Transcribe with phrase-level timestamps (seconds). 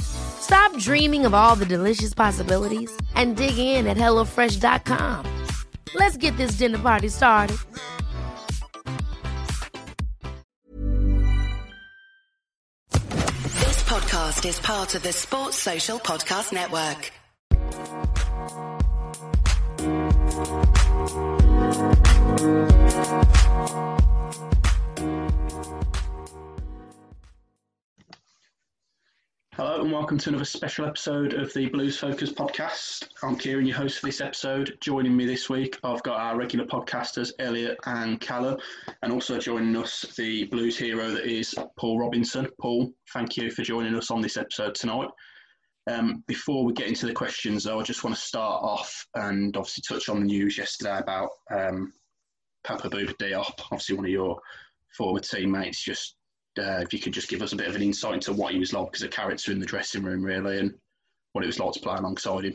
[0.00, 5.46] Stop dreaming of all the delicious possibilities and dig in at HelloFresh.com.
[5.94, 7.56] Let's get this dinner party started.
[12.92, 17.12] This podcast is part of the Sports Social Podcast Network.
[29.56, 33.08] Hello and welcome to another special episode of the Blues Focus podcast.
[33.22, 34.76] I'm Kieran, your host for this episode.
[34.82, 38.58] Joining me this week, I've got our regular podcasters, Elliot and Callum,
[39.00, 42.46] and also joining us, the Blues hero that is Paul Robinson.
[42.60, 45.08] Paul, thank you for joining us on this episode tonight.
[45.86, 49.56] Um, before we get into the questions, though, I just want to start off and
[49.56, 51.94] obviously touch on the news yesterday about um,
[52.62, 54.38] Papa Bouba Diop, obviously one of your
[54.94, 56.15] former teammates, just
[56.58, 58.58] uh, if you could just give us a bit of an insight into what he
[58.58, 60.74] was like as a character in the dressing room, really, and
[61.32, 62.54] what it was like to play alongside him.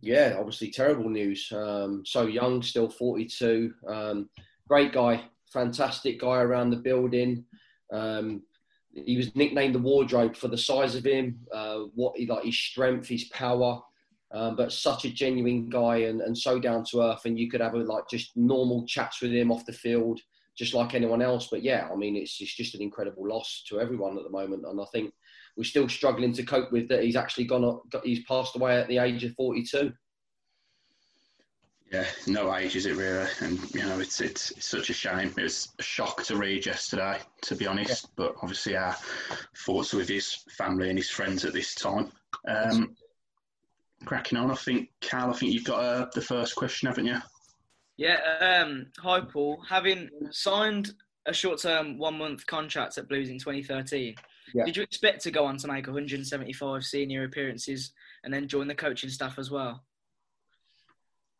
[0.00, 1.50] Yeah, obviously terrible news.
[1.52, 3.72] Um, so young, still 42.
[3.88, 4.28] Um,
[4.68, 7.44] great guy, fantastic guy around the building.
[7.92, 8.42] Um,
[8.92, 12.58] he was nicknamed the wardrobe for the size of him, uh, what he like his
[12.58, 13.80] strength, his power.
[14.30, 17.60] Um, but such a genuine guy and, and so down to earth, and you could
[17.60, 20.20] have a, like just normal chats with him off the field
[20.56, 21.48] just like anyone else.
[21.50, 24.64] But yeah, I mean, it's, it's just an incredible loss to everyone at the moment.
[24.66, 25.12] And I think
[25.56, 27.02] we're still struggling to cope with that.
[27.02, 29.92] He's actually gone, he's passed away at the age of 42.
[31.92, 35.32] Yeah, no age is it really, and you know it's, it's it's such a shame.
[35.36, 38.04] It was a shock to read yesterday, to be honest.
[38.04, 38.10] Yeah.
[38.16, 38.96] But obviously, our
[39.58, 42.10] thoughts with his family and his friends at this time.
[42.48, 42.96] Um,
[44.06, 45.30] cracking on, I think, Cal.
[45.30, 47.18] I think you've got uh, the first question, haven't you?
[47.96, 49.62] Yeah, um, hi Paul.
[49.68, 50.92] Having signed
[51.26, 54.14] a short-term one-month contract at Blues in 2013,
[54.54, 54.64] yeah.
[54.64, 57.92] did you expect to go on to make 175 senior appearances
[58.24, 59.84] and then join the coaching staff as well?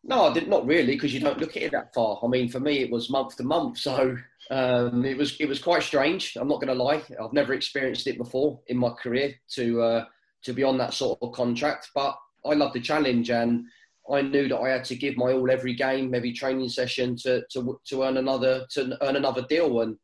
[0.04, 2.20] No, I did not really because you don't look at it that far.
[2.22, 4.16] I mean, for me, it was month to month, so
[4.50, 6.36] um, it was it was quite strange.
[6.36, 10.04] I'm not going to lie; I've never experienced it before in my career to uh,
[10.42, 11.90] to be on that sort of contract.
[11.94, 13.64] But I love the challenge, and
[14.10, 17.42] I knew that I had to give my all every game, every training session to
[17.52, 19.80] to to earn another to earn another deal.
[19.80, 19.96] And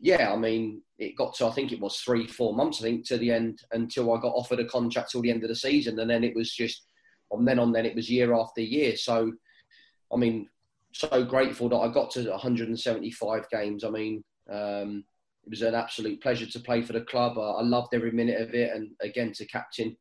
[0.00, 3.06] yeah, I mean, it got to I think it was three four months I think
[3.06, 5.98] to the end until I got offered a contract till the end of the season,
[5.98, 6.84] and then it was just
[7.28, 8.96] from then on then it was year after year.
[8.96, 9.32] So
[10.12, 10.48] I mean,
[10.92, 13.84] so grateful that I got to 175 games.
[13.84, 14.24] I mean.
[14.50, 15.04] Um,
[15.46, 17.38] it was an absolute pleasure to play for the club.
[17.38, 19.96] I, I loved every minute of it, and again to captain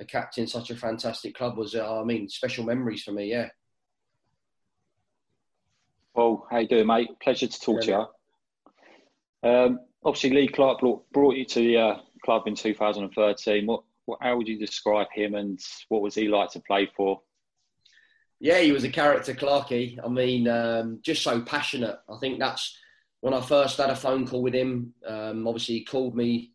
[0.00, 3.30] a captain such a fantastic club was, uh, I mean, special memories for me.
[3.30, 3.48] Yeah.
[6.14, 7.10] Well, how you doing, mate?
[7.20, 7.96] Pleasure to talk yeah.
[7.96, 8.08] to
[9.42, 9.50] you.
[9.50, 13.66] Um, obviously, Lee Clark brought, brought you to the uh, club in 2013.
[13.66, 17.20] What, what, how would you describe him, and what was he like to play for?
[18.40, 19.98] Yeah, he was a character, Clarky.
[20.02, 21.98] I mean, um, just so passionate.
[22.08, 22.76] I think that's
[23.20, 24.94] when I first had a phone call with him.
[25.06, 26.52] Um, obviously, he called me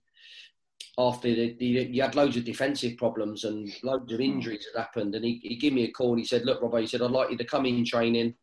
[0.98, 4.24] after the, the, he had loads of defensive problems and loads of hmm.
[4.24, 5.16] injuries had happened.
[5.16, 6.16] And he, he gave me a call.
[6.16, 8.36] He said, "Look, Robert," he said, "I'd like you to come in training.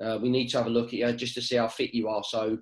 [0.00, 2.08] Uh, we need to have a look at you just to see how fit you
[2.08, 2.58] are." So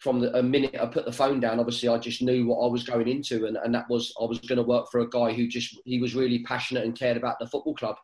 [0.00, 2.70] from the a minute I put the phone down, obviously I just knew what I
[2.70, 5.32] was going into, and, and that was I was going to work for a guy
[5.32, 7.96] who just he was really passionate and cared about the football club.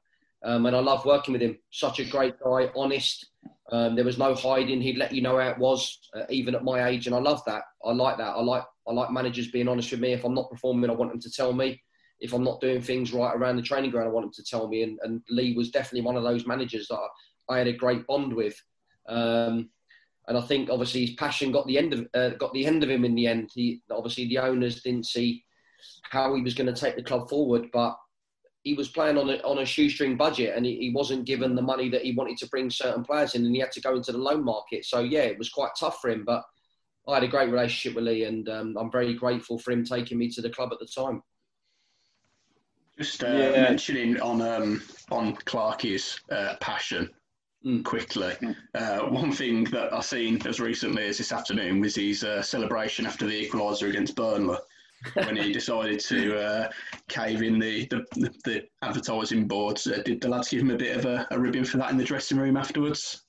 [0.44, 1.56] Um, and I love working with him.
[1.70, 3.30] Such a great guy, honest.
[3.72, 4.82] Um, there was no hiding.
[4.82, 7.42] He'd let you know how it was, uh, even at my age, and I love
[7.46, 7.62] that.
[7.82, 8.36] I like that.
[8.36, 10.12] I like I like managers being honest with me.
[10.12, 11.82] If I'm not performing, I want them to tell me.
[12.20, 14.68] if I'm not doing things right around the training ground, I want them to tell
[14.68, 14.82] me.
[14.82, 16.98] And, and Lee was definitely one of those managers that
[17.48, 18.60] I, I had a great bond with.
[19.08, 19.70] Um,
[20.26, 22.88] and I think obviously his passion got the end of uh, got the end of
[22.88, 23.50] him in the end.
[23.54, 25.44] He obviously the owners didn't see
[26.04, 27.96] how he was going to take the club forward, but
[28.62, 31.60] he was playing on a, on a shoestring budget and he, he, wasn't given the
[31.60, 34.10] money that he wanted to bring certain players in and he had to go into
[34.10, 34.86] the loan market.
[34.86, 36.24] So, yeah, it was quite tough for him.
[36.24, 36.42] But
[37.06, 40.18] I had a great relationship with Lee and um, I'm very grateful for him taking
[40.18, 41.22] me to the club at the time.
[42.98, 43.62] Just uh, yeah.
[43.62, 47.10] mentioning on um, on Clarkie's uh, passion
[47.66, 47.84] mm.
[47.84, 48.32] quickly.
[48.40, 48.56] Mm.
[48.74, 53.04] Uh, one thing that I've seen as recently as this afternoon was his uh, celebration
[53.04, 54.58] after the equaliser against Burnley
[55.14, 56.70] when he decided to uh,
[57.08, 59.86] cave in the, the, the advertising boards.
[59.86, 61.96] Uh, did the lads give him a bit of a, a ribbon for that in
[61.96, 63.24] the dressing room afterwards?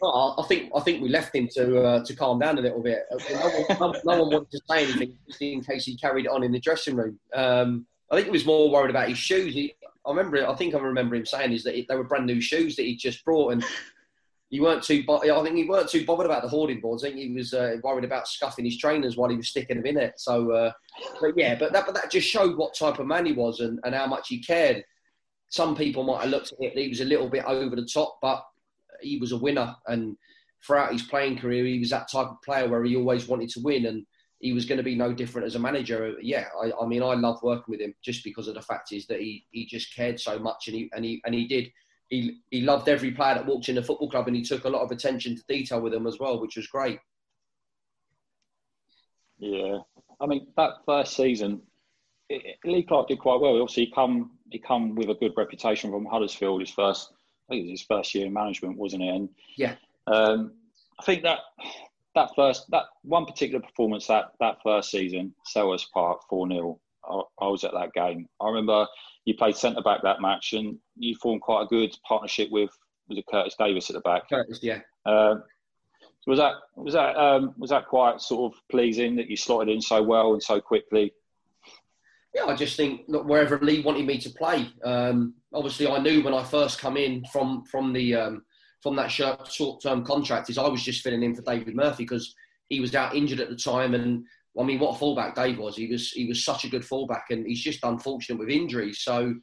[0.00, 2.82] Well, I think I think we left him to uh, to calm down a little
[2.82, 3.04] bit.
[3.10, 3.48] No
[3.78, 6.96] one, no, one, wanted to say anything in case he carried on in the dressing
[6.96, 7.18] room.
[7.32, 9.54] Um, I think he was more worried about his shoes.
[9.54, 9.74] He,
[10.04, 12.74] I remember, I think I remember him saying is that they were brand new shoes
[12.76, 13.64] that he just brought, and
[14.50, 15.04] he weren't too.
[15.08, 17.04] I think he weren't too bothered about the hoarding boards.
[17.04, 19.86] I think he was uh, worried about scuffing his trainers while he was sticking them
[19.86, 20.14] in it.
[20.18, 20.72] So, uh,
[21.20, 23.78] but yeah, but that but that just showed what type of man he was and,
[23.84, 24.84] and how much he cared.
[25.50, 28.18] Some people might have looked at it; he was a little bit over the top,
[28.20, 28.44] but
[29.02, 29.74] he was a winner.
[29.86, 30.16] And
[30.66, 33.60] throughout his playing career, he was that type of player where he always wanted to
[33.60, 34.06] win, and
[34.40, 36.14] he was going to be no different as a manager.
[36.20, 39.06] Yeah, I, I mean, I love working with him just because of the fact is
[39.06, 41.70] that he he just cared so much, and he and he and he did
[42.12, 44.68] he he loved every player that walked in the football club, and he took a
[44.68, 46.98] lot of attention to detail with them as well, which was great.
[49.38, 49.78] Yeah,
[50.20, 51.62] I mean that first season,
[52.64, 53.60] Lee Clark did quite well.
[53.60, 56.60] Obviously, he come he come with a good reputation from Huddersfield.
[56.60, 57.12] His first,
[57.48, 59.14] I think it was his first year in management, wasn't it?
[59.14, 59.74] And yeah,
[60.06, 60.52] um,
[60.98, 61.40] I think that
[62.14, 67.20] that first that one particular performance that that first season, Selhurst Park four 0 I,
[67.40, 68.28] I was at that game.
[68.40, 68.86] I remember
[69.24, 72.70] you played centre back that match, and you formed quite a good partnership with
[73.08, 74.28] was it Curtis Davies at the back?
[74.28, 74.80] Curtis, yeah.
[75.04, 75.42] Um,
[76.26, 79.80] was that was that um, was that quite sort of pleasing that you slotted in
[79.80, 81.12] so well and so quickly?
[82.34, 84.70] Yeah, I just think look, wherever Lee wanted me to play.
[84.84, 88.42] Um, obviously, I knew when I first come in from from the um,
[88.82, 92.34] from that short term contract is I was just filling in for David Murphy because
[92.68, 94.24] he was out injured at the time, and
[94.58, 95.76] I mean, what a fullback Dave was.
[95.76, 99.00] He was he was such a good fullback, and he's just unfortunate with injuries.
[99.00, 99.34] So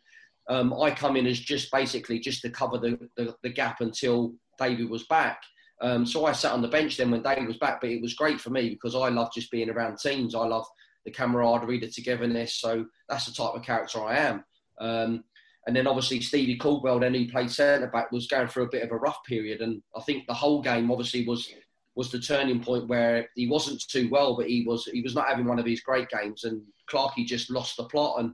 [0.49, 4.33] um, I come in as just basically just to cover the, the, the gap until
[4.57, 5.41] David was back.
[5.81, 8.15] Um, so I sat on the bench then when David was back, but it was
[8.15, 10.35] great for me because I love just being around teams.
[10.35, 10.65] I love
[11.05, 12.55] the camaraderie, the togetherness.
[12.55, 14.43] So that's the type of character I am.
[14.81, 15.23] Um,
[15.67, 18.83] and then obviously Stevie Caldwell, then he played centre back, was going through a bit
[18.83, 19.61] of a rough period.
[19.61, 21.51] And I think the whole game obviously was
[21.95, 25.27] was the turning point where he wasn't too well, but he was he was not
[25.27, 28.33] having one of his great games, and Clarkey just lost the plot, and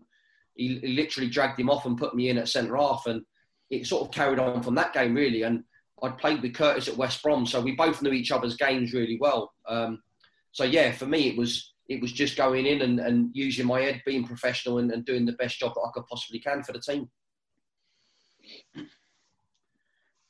[0.56, 3.24] he, he literally dragged him off and put me in at centre half, and
[3.70, 5.44] it sort of carried on from that game really.
[5.44, 5.64] And
[6.04, 9.18] I'd played with Curtis at West Brom, so we both knew each other's games really
[9.20, 9.52] well.
[9.68, 10.04] Um,
[10.52, 13.82] so yeah, for me it was it was just going in and, and using my
[13.82, 16.74] head, being professional, and, and doing the best job that I could possibly can for
[16.74, 17.10] the team.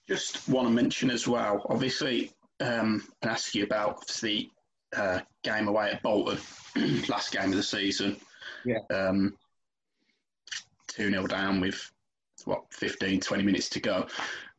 [0.08, 4.50] Just want to mention as well, obviously, um, and ask you about the
[4.96, 6.38] uh, game away at Bolton,
[7.10, 8.18] last game of the season.
[8.66, 8.80] Yeah.
[8.94, 9.36] Um,
[10.90, 11.92] 2 0 down with,
[12.46, 14.08] what, 15, 20 minutes to go.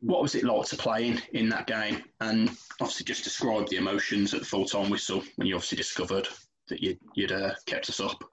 [0.01, 2.03] What was it like to play in, in that game?
[2.19, 2.49] And
[2.81, 6.27] obviously, just describe the emotions at the full time whistle when you obviously discovered
[6.69, 8.23] that you'd, you'd uh, kept us up.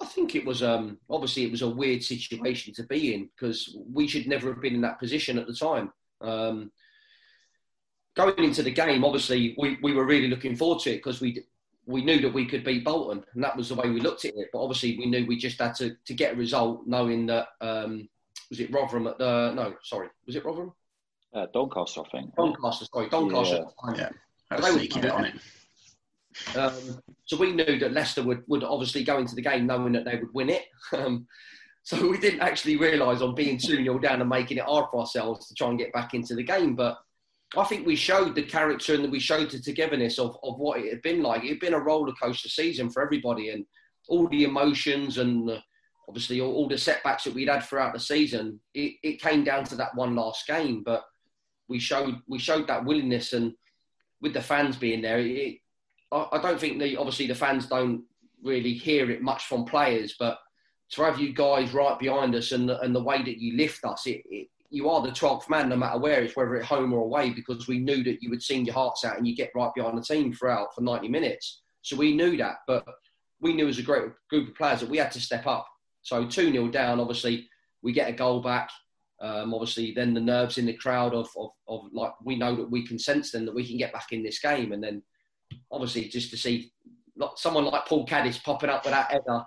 [0.00, 3.76] I think it was um, obviously it was a weird situation to be in because
[3.92, 5.92] we should never have been in that position at the time.
[6.20, 6.72] Um,
[8.16, 11.44] going into the game, obviously we, we were really looking forward to it because we
[11.84, 14.36] we knew that we could beat Bolton, and that was the way we looked at
[14.36, 14.50] it.
[14.52, 18.08] But obviously, we knew we just had to, to get a result, knowing that um,
[18.50, 20.72] was it Rotherham at the no, sorry, was it Rotherham?
[21.34, 22.36] Uh, Doncaster, I think.
[22.36, 23.64] Doncaster, sorry, Doncaster.
[23.96, 24.10] Yeah,
[24.50, 24.60] yeah.
[24.60, 25.34] they sneaky bit on it.
[26.56, 30.04] Um, so we knew that Leicester would, would obviously go into the game knowing that
[30.04, 30.64] they would win it.
[30.92, 31.26] Um,
[31.84, 35.00] so we didn't actually realise on being 2 0 down and making it hard for
[35.00, 36.76] ourselves to try and get back into the game.
[36.76, 36.96] But
[37.56, 40.90] I think we showed the character and we showed the togetherness of, of what it
[40.90, 41.44] had been like.
[41.44, 43.66] It had been a roller coaster season for everybody, and
[44.08, 45.50] all the emotions and
[46.08, 48.60] obviously all, all, the setbacks that we'd had throughout the season.
[48.74, 51.04] It, it came down to that one last game, but
[51.68, 53.54] we showed we showed that willingness, and
[54.20, 55.56] with the fans being there, it,
[56.12, 58.04] I, I don't think the obviously the fans don't
[58.42, 60.38] really hear it much from players, but
[60.90, 64.06] to have you guys right behind us and and the way that you lift us,
[64.06, 67.00] it, it you are the 12th man no matter where it's, whether it's home or
[67.02, 69.70] away, because we knew that you would sing your hearts out and you get right
[69.74, 71.60] behind the team throughout for 90 minutes.
[71.82, 72.86] So we knew that, but
[73.38, 75.68] we knew as a great group of players that we had to step up.
[76.00, 77.48] So 2 0 down, obviously,
[77.82, 78.70] we get a goal back.
[79.20, 82.70] Um, obviously, then the nerves in the crowd of, of, of, like, we know that
[82.70, 84.72] we can sense them that we can get back in this game.
[84.72, 85.02] And then,
[85.70, 86.72] obviously, just to see
[87.36, 89.44] someone like Paul Caddis popping up with that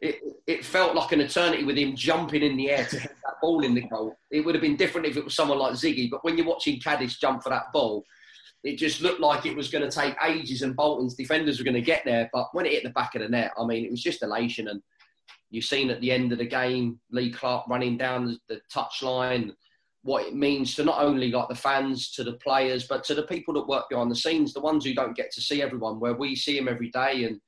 [0.00, 3.34] it, it felt like an eternity with him jumping in the air to hit that
[3.40, 4.16] ball in the goal.
[4.30, 6.80] It would have been different if it was someone like Ziggy, but when you're watching
[6.80, 8.04] Caddis jump for that ball,
[8.64, 11.74] it just looked like it was going to take ages and Bolton's defenders were going
[11.74, 12.28] to get there.
[12.32, 14.68] But when it hit the back of the net, I mean, it was just elation.
[14.68, 14.82] And
[15.50, 19.52] you've seen at the end of the game, Lee Clark running down the touchline,
[20.06, 23.24] what it means to not only like the fans, to the players, but to the
[23.24, 26.14] people that work behind the scenes, the ones who don't get to see everyone, where
[26.14, 27.40] we see them every day, and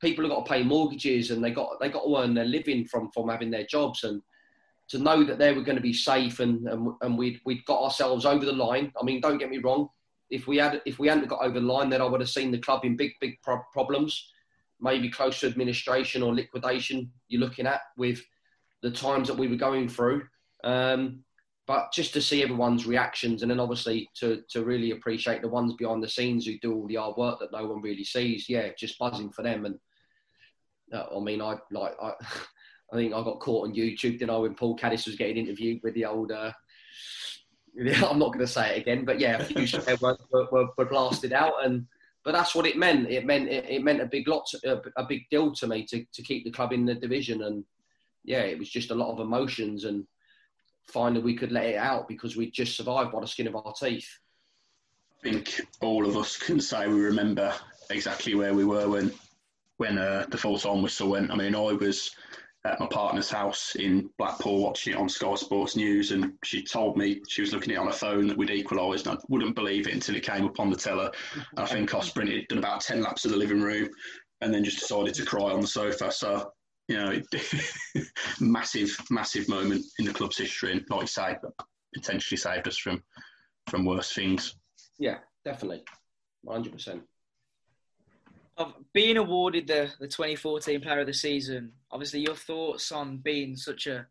[0.00, 2.84] people have got to pay mortgages and they got they got to earn their living
[2.84, 4.20] from from having their jobs and
[4.88, 7.82] to know that they were going to be safe and and, and we'd we'd got
[7.82, 8.92] ourselves over the line.
[9.00, 9.88] I mean, don't get me wrong.
[10.28, 12.50] If we had if we hadn't got over the line, then I would have seen
[12.50, 14.28] the club in big big pro- problems
[14.82, 18.20] maybe close to administration or liquidation you're looking at with
[18.82, 20.26] the times that we were going through.
[20.64, 21.22] Um,
[21.66, 25.74] but just to see everyone's reactions and then obviously to, to really appreciate the ones
[25.74, 28.48] behind the scenes who do all the hard work that no one really sees.
[28.48, 29.64] Yeah, just buzzing for them.
[29.64, 29.78] And
[30.92, 32.12] uh, I mean, I like, I,
[32.92, 35.80] I think I got caught on YouTube, didn't I, when Paul Caddis was getting interviewed
[35.82, 36.52] with the old, uh,
[37.80, 40.18] I'm not going to say it again, but yeah, a few were,
[40.50, 41.64] were, were blasted out.
[41.64, 41.86] And
[42.24, 43.08] but that's what it meant.
[43.08, 45.86] It meant it, it meant a big lot, to, a, a, big deal to me
[45.86, 47.42] to, to keep the club in the division.
[47.44, 47.64] And
[48.24, 50.06] yeah, it was just a lot of emotions and
[50.86, 53.72] finally we could let it out because we'd just survived by the skin of our
[53.72, 54.08] teeth.
[55.24, 57.54] I think all of us can say we remember
[57.90, 59.12] exactly where we were when
[59.76, 61.30] when uh, the full time whistle went.
[61.30, 62.14] I mean, I was
[62.64, 66.96] at my partner's house in Blackpool watching it on Sky Sports News, and she told
[66.96, 69.56] me she was looking at it on her phone that we'd equalised, and I wouldn't
[69.56, 71.10] believe it until it came up on the teller.
[71.34, 73.88] And I think I sprinted, done about 10 laps of the living room,
[74.40, 76.12] and then just decided to cry on the sofa.
[76.12, 76.52] So,
[76.92, 77.20] you know,
[78.40, 81.36] massive, massive moment in the club's history, and like say,
[81.94, 83.02] potentially saved us from,
[83.68, 84.56] from worse things.
[84.98, 85.84] Yeah, definitely.
[86.46, 87.02] 100%
[88.58, 93.56] of being awarded the, the 2014 Player of the Season, obviously your thoughts on being
[93.56, 94.06] such a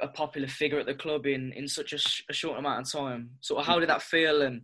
[0.00, 2.92] a, popular figure at the club in, in such a, sh- a, short amount of
[2.92, 3.30] time.
[3.40, 4.62] Sort of how did that feel, and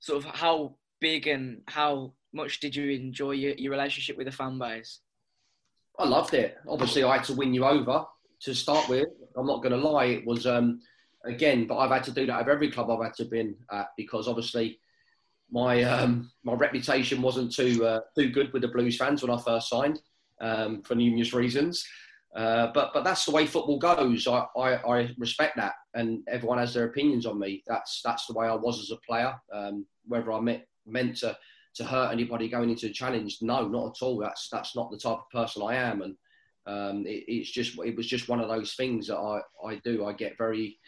[0.00, 4.32] sort of how big and how much did you enjoy your, your relationship with the
[4.32, 5.00] fan base?
[5.98, 6.58] I loved it.
[6.68, 8.04] Obviously, I had to win you over
[8.40, 9.08] to start with.
[9.36, 10.80] I'm not going to lie, it was um,
[11.24, 13.88] again, but I've had to do that of every club I've had to been at
[13.96, 14.80] because obviously
[15.50, 19.40] my um, my reputation wasn't too uh, too good with the Blues fans when I
[19.40, 20.00] first signed
[20.40, 21.84] um, for numerous reasons.
[22.36, 24.26] Uh, but but that's the way football goes.
[24.28, 27.62] I, I, I, respect that, and everyone has their opinions on me.
[27.66, 29.34] That's that's the way I was as a player.
[29.52, 31.36] Um, whether I met, meant to
[31.78, 34.18] to hurt anybody going into the challenge, no, not at all.
[34.18, 36.16] That's that's not the type of person I am, and
[36.66, 40.04] um, it, it's just it was just one of those things that I I do.
[40.04, 40.78] I get very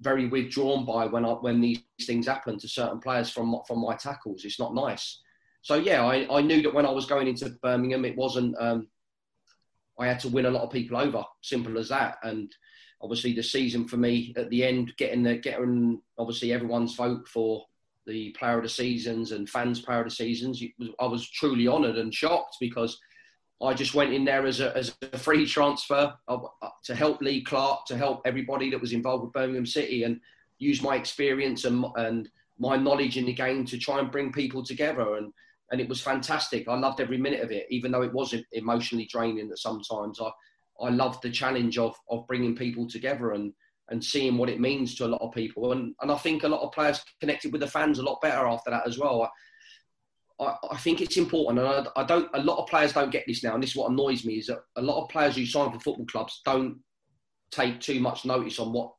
[0.00, 3.96] very withdrawn by when I, when these things happen to certain players from from my
[3.96, 4.44] tackles.
[4.44, 5.20] It's not nice.
[5.62, 8.54] So yeah, I, I knew that when I was going into Birmingham, it wasn't.
[8.60, 8.88] Um,
[9.98, 11.24] I had to win a lot of people over.
[11.42, 12.16] Simple as that.
[12.22, 12.52] And
[13.00, 17.64] obviously, the season for me at the end, getting the getting obviously everyone's vote for
[18.06, 20.62] the player of the seasons and fans player of the seasons,
[20.98, 22.98] I was truly honoured and shocked because
[23.62, 26.38] I just went in there as a, as a free transfer uh,
[26.84, 30.20] to help Lee Clark, to help everybody that was involved with Birmingham City and
[30.58, 32.28] use my experience and, and
[32.58, 35.16] my knowledge in the game to try and bring people together.
[35.16, 35.32] And,
[35.70, 36.68] and it was fantastic.
[36.68, 40.20] I loved every minute of it, even though it was emotionally draining at sometimes.
[40.20, 40.30] I,
[40.84, 43.52] I loved the challenge of, of bringing people together and,
[43.88, 45.72] and seeing what it means to a lot of people.
[45.72, 48.46] And, and I think a lot of players connected with the fans a lot better
[48.46, 49.30] after that as well.
[50.40, 52.28] I, I think it's important, and I, I, don't.
[52.34, 54.46] A lot of players don't get this now, and this is what annoys me: is
[54.46, 56.78] that a lot of players who sign for football clubs don't
[57.50, 58.92] take too much notice on what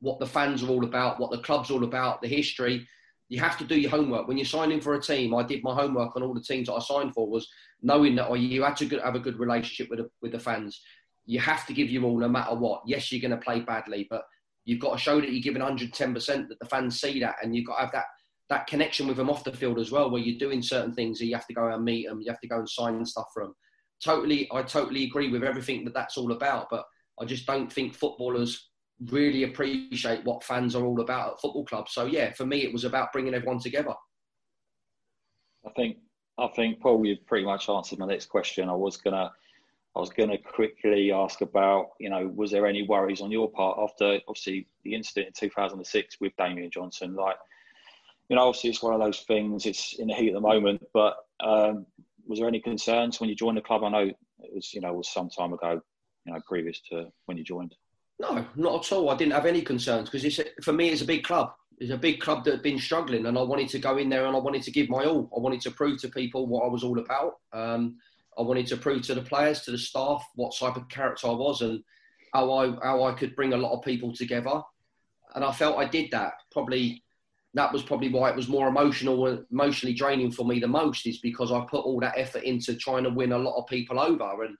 [0.00, 2.86] what the fans are all about, what the club's all about, the history.
[3.28, 5.34] You have to do your homework when you're signing for a team.
[5.34, 7.46] I did my homework on all the teams that I signed for, was
[7.82, 10.80] knowing that oh, you had to have a good relationship with the, with the fans.
[11.30, 12.82] You have to give your all, no matter what.
[12.86, 14.24] Yes, you're going to play badly, but
[14.64, 17.66] you've got to show that you're giving 110%, that the fans see that, and you've
[17.66, 18.06] got to have that
[18.50, 21.32] that connection with them off the field as well, where you're doing certain things, you
[21.34, 23.54] have to go and meet them, you have to go and sign stuff for them.
[24.04, 26.84] Totally, I totally agree with everything that that's all about, but
[27.20, 28.70] I just don't think footballers
[29.08, 31.92] really appreciate what fans are all about at football clubs.
[31.92, 33.94] So yeah, for me, it was about bringing everyone together.
[35.64, 35.98] I think,
[36.38, 38.68] I think Paul, you've pretty much answered my next question.
[38.68, 39.30] I was gonna,
[39.96, 43.78] I was gonna quickly ask about, you know, was there any worries on your part
[43.78, 47.36] after obviously the incident in 2006 with Damian Johnson, like
[48.30, 49.66] you know, obviously it's one of those things.
[49.66, 51.84] It's in the heat at the moment, but um,
[52.26, 53.82] was there any concerns when you joined the club?
[53.82, 55.82] I know it was, you know, was some time ago.
[56.24, 57.74] you know, previous to when you joined?
[58.20, 59.10] No, not at all.
[59.10, 61.52] I didn't have any concerns because it's for me, it's a big club.
[61.78, 64.26] It's a big club that had been struggling, and I wanted to go in there
[64.26, 65.28] and I wanted to give my all.
[65.36, 67.38] I wanted to prove to people what I was all about.
[67.52, 67.96] Um,
[68.38, 71.32] I wanted to prove to the players, to the staff, what type of character I
[71.32, 71.82] was, and
[72.32, 74.62] how I how I could bring a lot of people together.
[75.34, 76.34] And I felt I did that.
[76.50, 77.02] Probably
[77.54, 81.18] that was probably why it was more emotional, emotionally draining for me the most, is
[81.18, 84.44] because I put all that effort into trying to win a lot of people over
[84.44, 84.56] and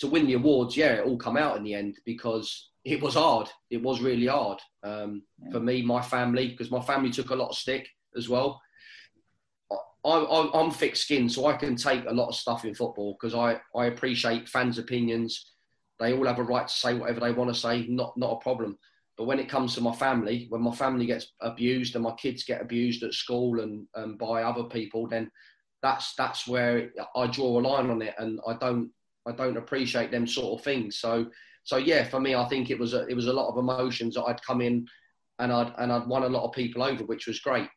[0.00, 0.76] to win the awards.
[0.76, 3.48] Yeah, it all come out in the end because it was hard.
[3.70, 5.22] It was really hard um,
[5.52, 8.60] for me, my family, because my family took a lot of stick as well.
[10.06, 13.34] I, am thick skinned, so I can take a lot of stuff in football because
[13.34, 15.52] I, I appreciate fans' opinions.
[15.98, 18.42] They all have a right to say whatever they want to say, not, not a
[18.42, 18.78] problem.
[19.16, 22.44] But when it comes to my family, when my family gets abused and my kids
[22.44, 25.30] get abused at school and, and by other people, then
[25.82, 28.90] that's that's where I draw a line on it, and I don't
[29.26, 30.98] I don't appreciate them sort of things.
[30.98, 31.26] So
[31.64, 34.14] so yeah, for me, I think it was a, it was a lot of emotions
[34.14, 34.86] that I'd come in
[35.38, 37.68] and I'd and I'd won a lot of people over, which was great.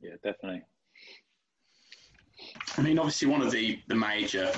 [0.00, 0.62] Yeah, definitely.
[2.76, 4.50] I mean, obviously, one of the, the major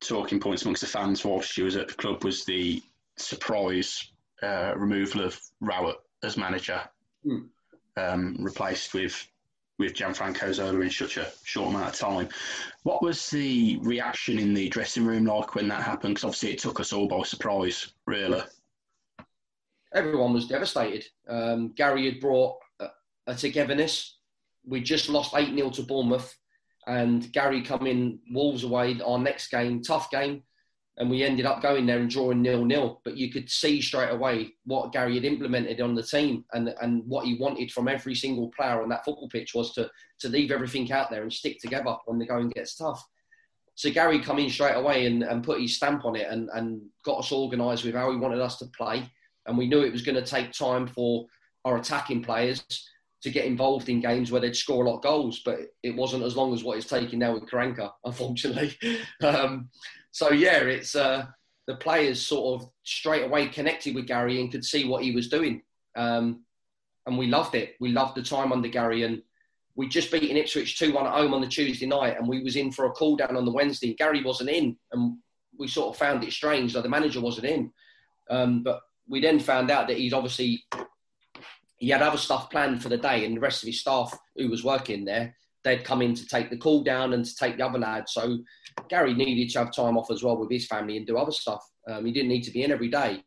[0.00, 2.82] talking points amongst the fans whilst you was at the club was the
[3.16, 6.80] surprise uh, removal of Rowett as manager,
[7.26, 7.46] mm.
[7.96, 9.28] um, replaced with
[9.78, 12.28] with Gianfranco Zola in such a short amount of time.
[12.82, 16.16] What was the reaction in the dressing room like when that happened?
[16.16, 18.42] Because obviously it took us all by surprise, really.
[19.94, 21.06] Everyone was devastated.
[21.28, 22.88] Um, Gary had brought a,
[23.28, 24.16] a togetherness.
[24.66, 26.36] We just lost 8 0 to Bournemouth,
[26.88, 30.42] and Gary come in Wolves away, our next game, tough game
[30.98, 33.00] and we ended up going there and drawing nil nil.
[33.04, 37.04] But you could see straight away what Gary had implemented on the team and and
[37.06, 39.90] what he wanted from every single player on that football pitch was to
[40.20, 43.02] to leave everything out there and stick together when the going gets tough.
[43.76, 46.82] So Gary come in straight away and, and put his stamp on it and, and
[47.04, 49.08] got us organised with how he wanted us to play.
[49.46, 51.26] And we knew it was going to take time for
[51.64, 52.64] our attacking players
[53.22, 56.22] to get involved in games where they'd score a lot of goals, but it wasn't
[56.22, 58.76] as long as what it's taking now with Karanka, unfortunately.
[59.22, 59.68] um,
[60.12, 61.26] so yeah, it's uh,
[61.66, 65.28] the players sort of straight away connected with Gary and could see what he was
[65.28, 65.62] doing,
[65.96, 66.44] um,
[67.06, 67.74] and we loved it.
[67.80, 69.22] We loved the time under Gary, and
[69.74, 72.56] we just beaten Ipswich two one at home on the Tuesday night, and we was
[72.56, 73.94] in for a call down on the Wednesday.
[73.94, 75.18] Gary wasn't in, and
[75.58, 77.72] we sort of found it strange that the manager wasn't in.
[78.30, 80.64] Um, but we then found out that he's obviously
[81.78, 84.48] he had other stuff planned for the day, and the rest of his staff who
[84.48, 87.66] was working there they'd come in to take the call down and to take the
[87.66, 88.08] other lad.
[88.08, 88.38] So
[88.88, 91.62] Gary needed to have time off as well with his family and do other stuff.
[91.86, 93.22] Um, he didn't need to be in every day.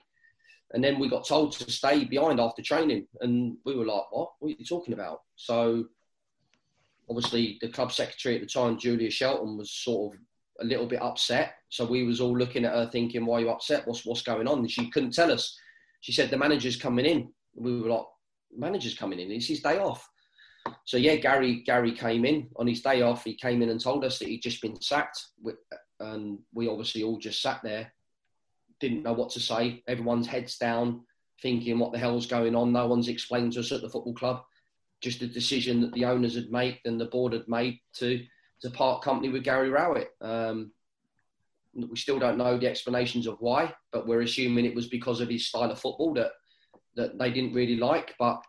[0.73, 4.31] And then we got told to stay behind after training, and we were like, "What?
[4.39, 5.85] What are you talking about?" So
[7.09, 10.21] obviously, the club secretary at the time, Julia Shelton, was sort of
[10.61, 11.55] a little bit upset.
[11.67, 13.85] So we was all looking at her, thinking, "Why are you upset?
[13.85, 15.59] What's what's going on?" And she couldn't tell us.
[15.99, 18.05] She said, "The manager's coming in." We were like,
[18.55, 19.31] "Manager's coming in.
[19.31, 20.07] It's his day off."
[20.85, 23.23] So yeah, Gary Gary came in on his day off.
[23.23, 25.19] He came in and told us that he'd just been sacked,
[25.99, 27.91] and we obviously all just sat there,
[28.79, 29.83] didn't know what to say.
[29.87, 31.01] Everyone's heads down,
[31.41, 32.71] thinking what the hell's going on.
[32.71, 34.41] No one's explained to us at the football club.
[35.01, 38.23] Just a decision that the owners had made and the board had made to
[38.61, 40.09] to part company with Gary Rowett.
[40.21, 40.71] Um,
[41.73, 45.29] we still don't know the explanations of why, but we're assuming it was because of
[45.29, 46.31] his style of football that
[46.95, 48.15] that they didn't really like.
[48.19, 48.41] But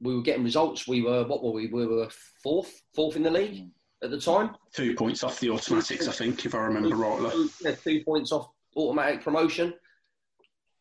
[0.00, 0.88] we were getting results.
[0.88, 1.66] We were what were we?
[1.66, 2.08] We were
[2.42, 3.68] fourth, fourth in the league
[4.02, 4.56] at the time.
[4.72, 7.48] Two points off the automatics, I think, if I remember rightly.
[7.60, 9.74] Yeah, two points off automatic promotion.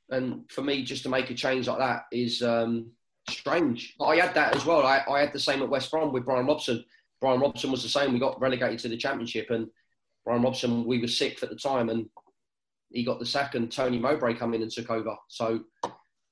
[0.09, 2.91] And for me, just to make a change like that is um,
[3.29, 3.95] strange.
[4.01, 4.85] I had that as well.
[4.85, 6.83] I, I had the same at West Brom with Brian Robson.
[7.21, 8.13] Brian Robson was the same.
[8.13, 9.67] We got relegated to the Championship, and
[10.25, 12.07] Brian Robson, we were sixth at the time, and
[12.91, 15.15] he got the sack, and Tony Mowbray come in and took over.
[15.27, 15.61] So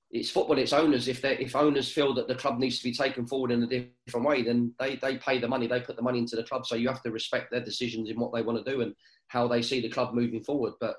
[0.10, 0.58] it's football.
[0.58, 1.08] It's owners.
[1.08, 3.68] If they if owners feel that the club needs to be taken forward in a
[3.68, 5.68] different way, then they they pay the money.
[5.68, 6.66] They put the money into the club.
[6.66, 8.94] So you have to respect their decisions in what they want to do and
[9.28, 10.74] how they see the club moving forward.
[10.80, 10.96] But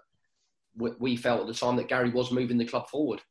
[0.76, 3.22] we, we felt at the time that Gary was moving the club forward.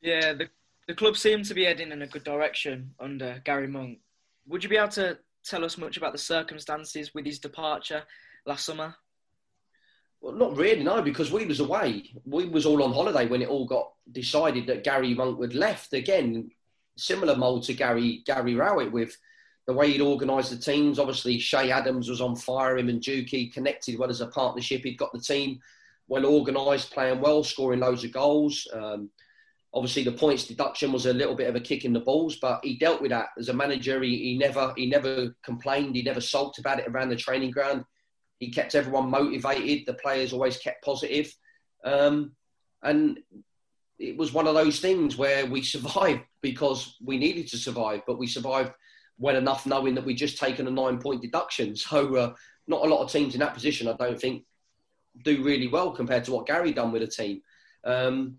[0.00, 0.48] Yeah, the
[0.88, 3.98] the club seemed to be heading in a good direction under Gary Monk.
[4.46, 8.02] Would you be able to tell us much about the circumstances with his departure
[8.46, 8.96] last summer?
[10.20, 12.10] Well, not really, no, because we was away.
[12.24, 15.92] We was all on holiday when it all got decided that Gary Monk had left.
[15.92, 16.50] Again,
[16.96, 19.16] similar mould to Gary Gary Rowett with
[19.66, 20.98] the way he'd organised the teams.
[20.98, 22.78] Obviously, Che Adams was on fire.
[22.78, 24.82] Him and Juki connected well as a partnership.
[24.82, 25.60] He'd got the team
[26.08, 28.66] well organised, playing well, scoring loads of goals.
[28.72, 29.10] Um,
[29.72, 32.60] obviously, the points deduction was a little bit of a kick in the balls, but
[32.64, 34.02] he dealt with that as a manager.
[34.02, 35.94] He, he never he never complained.
[35.94, 37.84] He never sulked about it around the training ground
[38.38, 39.86] He kept everyone motivated.
[39.86, 41.34] The players always kept positive.
[41.84, 42.32] Um,
[42.82, 43.18] and
[43.98, 48.18] it was one of those things where we survived because we needed to survive, but
[48.18, 48.72] we survived
[49.18, 51.74] well enough knowing that we'd just taken a nine point deduction.
[51.76, 52.34] So, uh,
[52.66, 54.44] not a lot of teams in that position, I don't think,
[55.24, 57.40] do really well compared to what Gary done with the team.
[57.82, 58.36] Um,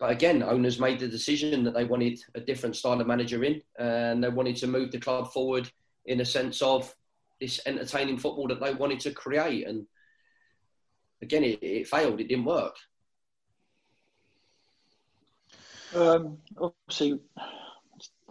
[0.00, 3.62] but again, owners made the decision that they wanted a different style of manager in,
[3.78, 5.70] and they wanted to move the club forward
[6.06, 6.92] in a sense of
[7.40, 9.66] this entertaining football that they wanted to create.
[9.66, 9.86] And
[11.22, 12.76] again, it, it failed; it didn't work.
[15.94, 17.18] Um, obviously,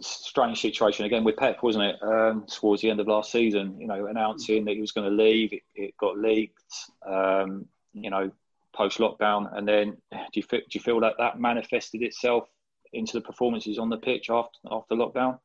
[0.00, 2.02] strange situation again with Pep, wasn't it?
[2.02, 5.22] Um, towards the end of last season, you know, announcing that he was going to
[5.22, 6.74] leave, it, it got leaked.
[7.06, 8.30] Um, you know,
[8.72, 12.48] post lockdown, and then do you feel, do you feel that that manifested itself
[12.92, 15.38] into the performances on the pitch after after lockdown?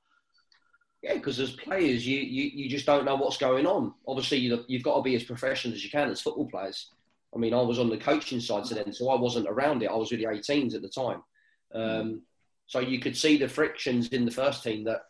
[1.05, 3.93] Yeah, because as players, you, you you just don't know what's going on.
[4.07, 6.89] Obviously, you, you've got to be as professional as you can as football players.
[7.35, 9.91] I mean, I was on the coaching side to then, so I wasn't around it.
[9.91, 11.21] I was with the 18s at the time.
[11.75, 12.23] Um,
[12.65, 15.01] so you could see the frictions in the first team that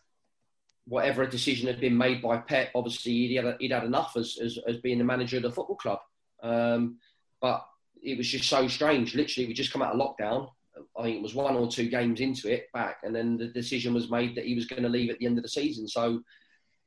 [0.85, 4.59] whatever decision had been made by Pep, obviously he'd had, he'd had enough as, as,
[4.67, 5.99] as, being the manager of the football club.
[6.43, 6.97] Um,
[7.39, 7.65] but
[8.03, 9.15] it was just so strange.
[9.15, 10.49] Literally, we just come out of lockdown.
[10.97, 13.93] I think it was one or two games into it back, and then the decision
[13.93, 15.87] was made that he was going to leave at the end of the season.
[15.87, 16.21] So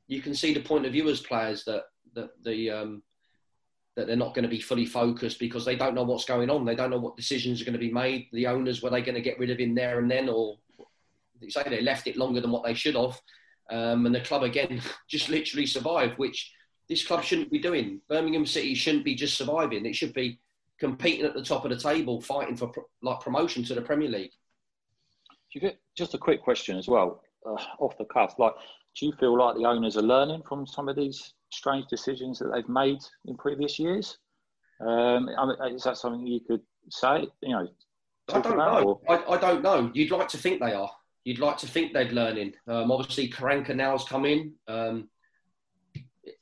[0.07, 3.03] you can see the point of view as players that that the um,
[3.99, 6.65] that they're not going to be fully focused because they don't know what's going on.
[6.65, 8.29] They don't know what decisions are going to be made.
[8.33, 10.57] The owners were they going to get rid of him there and then, or
[11.41, 13.21] they say they left it longer than what they should have.
[13.71, 16.53] Um, and the club again just literally survived, which
[16.89, 18.01] this club shouldn't be doing.
[18.09, 19.85] Birmingham City shouldn't be just surviving.
[19.85, 20.39] It should be
[20.79, 24.33] competing at the top of the table, fighting for like promotion to the Premier League.
[25.97, 28.35] Just a quick question as well, uh, off the cuff.
[28.39, 28.53] Like,
[28.99, 32.51] do you feel like the owners are learning from some of these strange decisions that
[32.55, 34.19] they've made in previous years?
[34.81, 36.61] Um, I mean, is that something you could
[36.91, 37.27] say?
[37.43, 37.69] You know,
[38.33, 39.01] I don't know.
[39.09, 39.91] I, I, don't know.
[39.95, 40.91] You'd like to think they are.
[41.25, 42.53] You'd like to think they're learning.
[42.69, 44.53] Um, obviously, Karanka now's come in.
[44.69, 45.09] Um,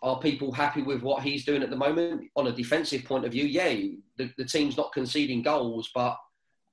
[0.07, 3.33] are people happy with what he's doing at the moment on a defensive point of
[3.33, 3.45] view?
[3.45, 3.75] Yeah,
[4.16, 6.16] the, the team's not conceding goals, but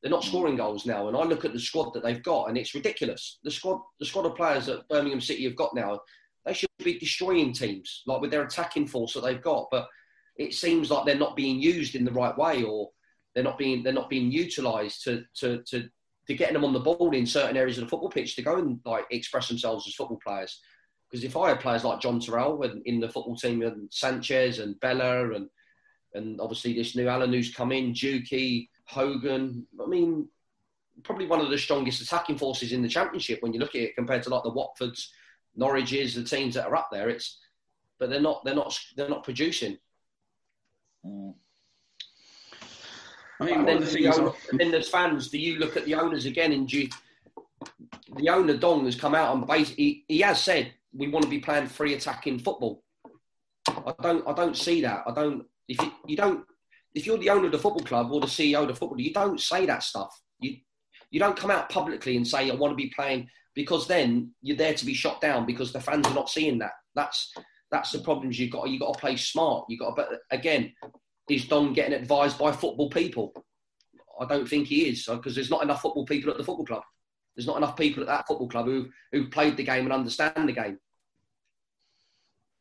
[0.02, 0.28] they're not mm.
[0.28, 1.08] scoring goals now.
[1.08, 3.40] And I look at the squad that they've got, and it's ridiculous.
[3.44, 6.02] The squad, the squad of players that Birmingham City have got now,
[6.46, 9.68] they should be destroying teams, like with their attacking force that they've got.
[9.72, 9.88] But
[10.38, 12.92] it seems like they're not being used in the right way, or
[13.34, 15.90] they're not being they're not being utilised to to to
[16.28, 18.58] to getting them on the ball in certain areas of the football pitch to go
[18.58, 20.62] and like express themselves as football players.
[21.14, 24.80] Because if I had players like John Terrell in the football team and Sanchez and
[24.80, 25.48] Bela and
[26.16, 30.28] and obviously this new Alan who's come in, Juki, Hogan, I mean,
[31.04, 33.96] probably one of the strongest attacking forces in the championship when you look at it
[33.96, 35.10] compared to like the Watfords,
[35.56, 37.10] Norwiches, the teams that are up there.
[37.10, 37.38] It's
[38.00, 39.78] but they're not they're not they're not producing.
[41.06, 41.36] Mm.
[43.40, 45.30] I mean, then, the owner, then there's fans.
[45.30, 46.54] Do you look at the owners again?
[46.54, 46.90] And you,
[48.16, 51.30] the owner Dong has come out and basically he, he has said we want to
[51.30, 52.84] be playing free attacking football.
[53.68, 55.04] I don't I don't see that.
[55.08, 56.46] I don't if you, you don't
[56.94, 59.14] if you're the owner of the football club or the CEO of the football, you
[59.14, 60.14] don't say that stuff.
[60.40, 60.58] You
[61.12, 64.58] you don't come out publicly and say I want to be playing because then you're
[64.58, 66.72] there to be shot down because the fans are not seeing that.
[66.96, 67.32] That's
[67.72, 68.70] that's the problems you've got.
[68.70, 69.66] You've got to play smart.
[69.68, 70.74] You got to, but again,
[71.30, 73.34] is Dong getting advised by football people?
[74.20, 76.84] I don't think he is because there's not enough football people at the football club.
[77.36, 80.48] There's not enough people at that football club who who played the game and understand
[80.48, 80.80] the game.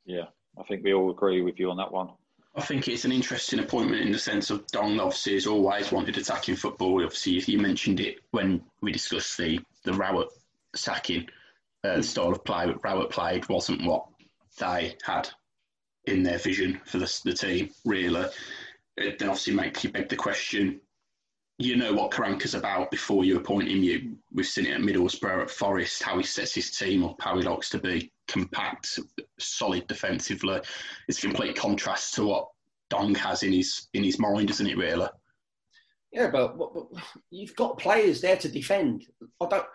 [0.05, 0.27] Yeah,
[0.59, 2.11] I think we all agree with you on that one.
[2.55, 6.19] I think it's an interesting appointment in the sense of Dong obviously has always wanted
[6.19, 7.03] attacking football.
[7.03, 10.29] Obviously, you mentioned it when we discussed the the Rowett
[10.75, 11.29] sacking
[11.85, 14.07] uh, the style of play that Rowett played wasn't what
[14.59, 15.29] they had
[16.05, 17.71] in their vision for the, the team.
[17.85, 18.27] Really,
[18.97, 20.81] it then obviously makes you beg the question:
[21.65, 23.83] you know what Karanka's about before you appoint him.
[23.83, 27.37] You, we've seen it at Middlesbrough, at Forest, how he sets his team up, how
[27.37, 28.99] he likes to be compact,
[29.39, 30.61] solid defensively.
[31.09, 32.49] It's complete contrast to what
[32.91, 34.77] Dong has in his in his mind, isn't it?
[34.77, 35.09] Really.
[36.13, 36.87] Yeah, but, but, but
[37.31, 39.07] you've got players there to defend.
[39.41, 39.67] I don't.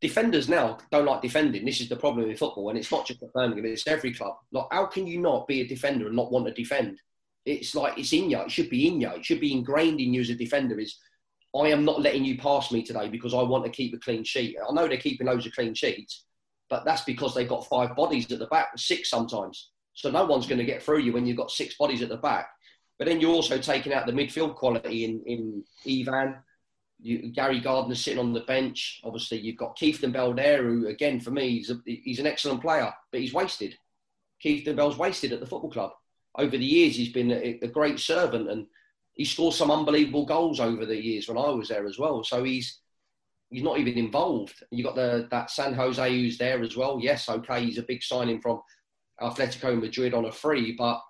[0.00, 1.64] Defenders now don't like defending.
[1.64, 4.34] This is the problem in football, and it's not just at Birmingham; it's every club.
[4.52, 6.98] Like, how can you not be a defender and not want to defend?
[7.46, 8.40] It's like it's in you.
[8.40, 9.08] It should be in you.
[9.10, 10.78] It should be ingrained in you as a defender.
[10.78, 10.98] Is
[11.56, 14.24] I am not letting you pass me today because I want to keep a clean
[14.24, 14.56] sheet.
[14.58, 16.24] I know they're keeping loads of clean sheets,
[16.68, 19.70] but that's because they've got five bodies at the back, six sometimes.
[19.94, 22.16] So no one's going to get through you when you've got six bodies at the
[22.16, 22.48] back.
[22.98, 26.36] But then you're also taking out the midfield quality in, in Ivan.
[27.00, 29.00] You, Gary Gardner sitting on the bench.
[29.04, 32.92] Obviously, you've got Kieftenbeld there, who, again, for me, he's, a, he's an excellent player,
[33.12, 33.76] but he's wasted.
[34.44, 35.92] Kieftenbeld's wasted at the football club.
[36.36, 38.66] over the years, he's been a, a great servant and
[39.14, 42.22] he scored some unbelievable goals over the years when I was there as well.
[42.24, 42.80] So he's
[43.50, 44.62] he's not even involved.
[44.70, 46.98] You got the that San Jose who's there as well.
[47.00, 48.60] Yes, okay, he's a big signing from
[49.20, 51.00] Atletico Madrid on a free, but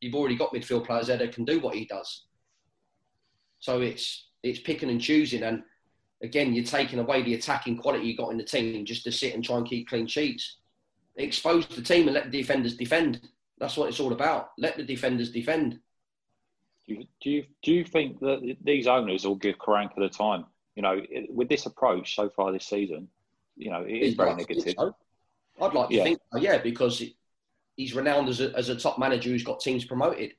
[0.00, 2.24] you've already got midfield players there that can do what he does.
[3.60, 5.62] So it's it's picking and choosing, and
[6.22, 9.34] again, you're taking away the attacking quality you got in the team just to sit
[9.34, 10.56] and try and keep clean sheets.
[11.16, 13.20] Expose the team and let the defenders defend.
[13.58, 14.50] That's what it's all about.
[14.56, 15.80] Let the defenders defend.
[16.88, 20.46] Do you, do you, do you think that these owners will give Karanka the time?
[20.74, 23.08] You know, with this approach so far this season,
[23.56, 24.74] you know, it is very negative.
[24.78, 24.96] So.
[25.60, 26.04] I'd like to yeah.
[26.04, 27.02] think, so, yeah, because
[27.76, 30.32] he's renowned as a, as a top manager who's got teams promoted.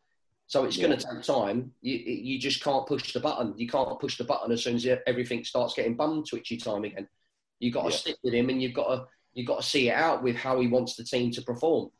[0.47, 0.88] So it's yeah.
[0.88, 1.71] going to take time.
[1.81, 3.53] You, you just can't push the button.
[3.55, 7.07] You can't push the button as soon as everything starts getting bum twitchy time again.
[7.59, 7.97] You've got to yeah.
[7.97, 10.59] stick with him, and you've got to you've got to see it out with how
[10.59, 11.91] he wants the team to perform.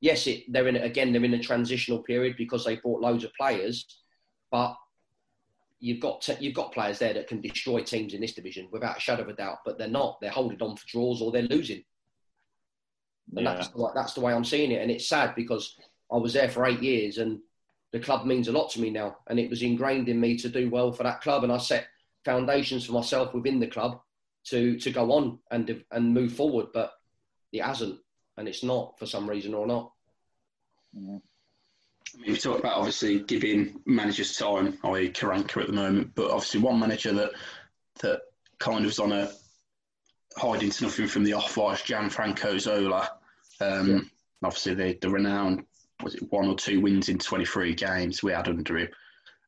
[0.00, 1.12] Yes, it, they're in again.
[1.12, 3.86] They're in a transitional period because they bought loads of players,
[4.50, 4.76] but
[5.80, 8.98] you've got to, you've got players there that can destroy teams in this division without
[8.98, 9.58] a shadow of a doubt.
[9.64, 10.20] But they're not.
[10.20, 11.82] They're holding on for draws or they're losing.
[13.36, 13.54] And yeah.
[13.54, 14.82] that's, the, that's the way I'm seeing it.
[14.82, 15.76] And it's sad because
[16.12, 17.40] I was there for eight years and
[17.94, 20.48] the club means a lot to me now, and it was ingrained in me to
[20.48, 21.86] do well for that club, and I set
[22.24, 24.00] foundations for myself within the club
[24.46, 26.66] to to go on and and move forward.
[26.74, 26.90] But
[27.52, 28.00] it hasn't,
[28.36, 29.92] and it's not for some reason or not.
[30.92, 31.18] Yeah.
[32.14, 35.10] I mean, we talked about obviously giving managers time, i.e.
[35.10, 37.32] Karanka at the moment, but obviously one manager that
[38.00, 38.20] that
[38.58, 39.30] kind of was on a
[40.36, 43.10] hiding to nothing from the off was Gianfranco Zola.
[43.60, 43.98] Um, yeah.
[44.42, 45.64] Obviously, the, the renowned
[46.02, 48.88] was it one or two wins in 23 games we had under him.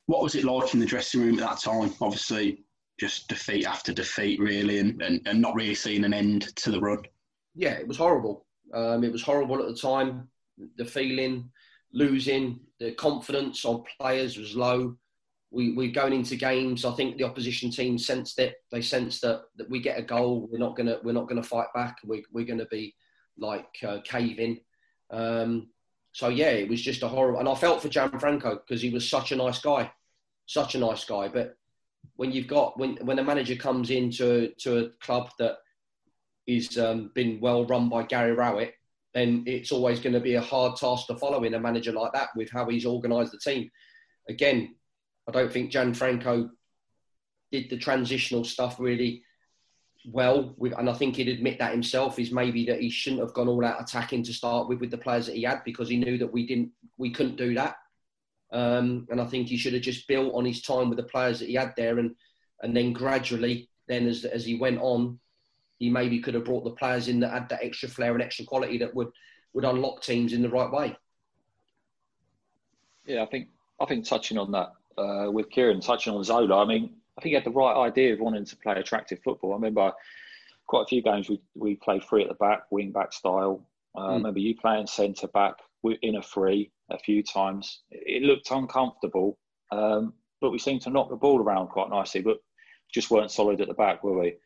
[0.06, 1.92] What was it like in the dressing room at that time?
[2.00, 2.64] Obviously,
[2.98, 6.80] just defeat after defeat, really, and, and, and not really seeing an end to the
[6.80, 7.02] run.
[7.54, 8.45] Yeah, it was horrible.
[8.74, 10.28] Um, it was horrible at the time.
[10.76, 11.50] The feeling,
[11.92, 14.96] losing, the confidence of players was low.
[15.50, 16.84] We, we're going into games.
[16.84, 18.56] I think the opposition team sensed it.
[18.72, 21.68] They sensed that, that we get a goal, we're not gonna we're not gonna fight
[21.74, 21.96] back.
[22.04, 22.94] We, we're gonna be
[23.38, 24.60] like uh, caving.
[25.10, 25.68] Um,
[26.12, 27.40] so yeah, it was just a horrible.
[27.40, 29.90] And I felt for Gianfranco because he was such a nice guy,
[30.46, 31.28] such a nice guy.
[31.28, 31.56] But
[32.16, 35.58] when you've got when when a manager comes into to a club that
[36.46, 38.74] is um, been well run by Gary Rowett,
[39.14, 42.12] then it's always going to be a hard task to follow in a manager like
[42.12, 43.70] that with how he's organised the team.
[44.28, 44.74] Again,
[45.28, 46.50] I don't think Gianfranco
[47.50, 49.22] did the transitional stuff really
[50.12, 53.34] well, with, and I think he'd admit that himself, is maybe that he shouldn't have
[53.34, 55.96] gone all out attacking to start with with the players that he had because he
[55.96, 57.76] knew that we didn't, we couldn't do that.
[58.52, 61.40] Um, and I think he should have just built on his time with the players
[61.40, 62.14] that he had there, and
[62.62, 65.18] and then gradually, then as as he went on,
[65.78, 68.44] he maybe could have brought the players in that had that extra flair and extra
[68.44, 69.08] quality that would
[69.52, 70.96] would unlock teams in the right way.
[73.06, 73.48] Yeah, I think
[73.80, 77.30] I think touching on that uh, with Kieran, touching on Zola, I mean, I think
[77.30, 79.52] he had the right idea of wanting to play attractive football.
[79.52, 79.92] I remember
[80.66, 83.66] quite a few games we we played three at the back, wing back style.
[83.94, 84.10] Uh, mm.
[84.10, 85.54] I remember you playing centre back
[86.02, 87.82] in a free a few times.
[87.90, 89.38] It looked uncomfortable,
[89.70, 92.38] um, but we seemed to knock the ball around quite nicely, but
[92.92, 94.36] just weren't solid at the back, were we?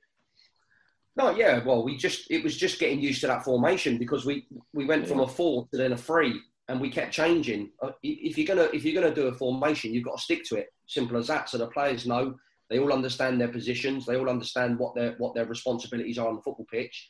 [1.16, 1.62] No, yeah.
[1.64, 5.02] Well, we just it was just getting used to that formation because we we went
[5.02, 5.08] yeah.
[5.08, 7.70] from a four to then a three, and we kept changing.
[7.82, 10.56] Uh, if you're gonna if you're gonna do a formation, you've got to stick to
[10.56, 10.72] it.
[10.86, 11.48] Simple as that.
[11.48, 12.36] So the players know
[12.68, 14.06] they all understand their positions.
[14.06, 17.08] They all understand what their what their responsibilities are on the football pitch.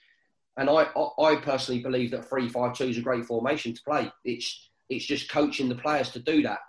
[0.56, 4.10] And I, I personally believe that three five two is a great formation to play.
[4.24, 6.60] It's it's just coaching the players to do that.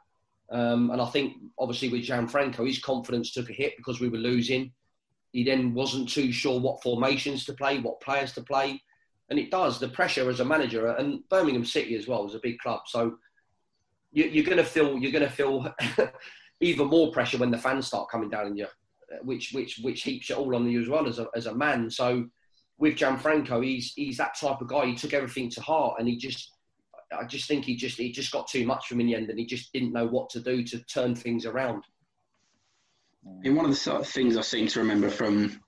[0.52, 4.18] Um, and I think obviously with Gianfranco, his confidence took a hit because we were
[4.18, 4.74] losing.
[5.32, 8.82] He then wasn't too sure what formations to play, what players to play,
[9.30, 10.88] and it does the pressure as a manager.
[10.88, 13.18] And Birmingham City as well is a big club, so
[14.12, 15.74] you, you're going to feel you're going to feel
[16.60, 18.68] even more pressure when the fans start coming down on you
[19.12, 21.56] uh, which which which heaps it all on you as well as a, as a
[21.56, 21.90] man.
[21.90, 22.26] So
[22.78, 24.88] with Gianfranco, he's he's that type of guy.
[24.88, 26.52] He took everything to heart, and he just
[27.18, 29.40] I just think he just he just got too much from in the end, and
[29.40, 31.84] he just didn't know what to do to turn things around.
[33.44, 35.62] In one of the sort of things I seem to remember from,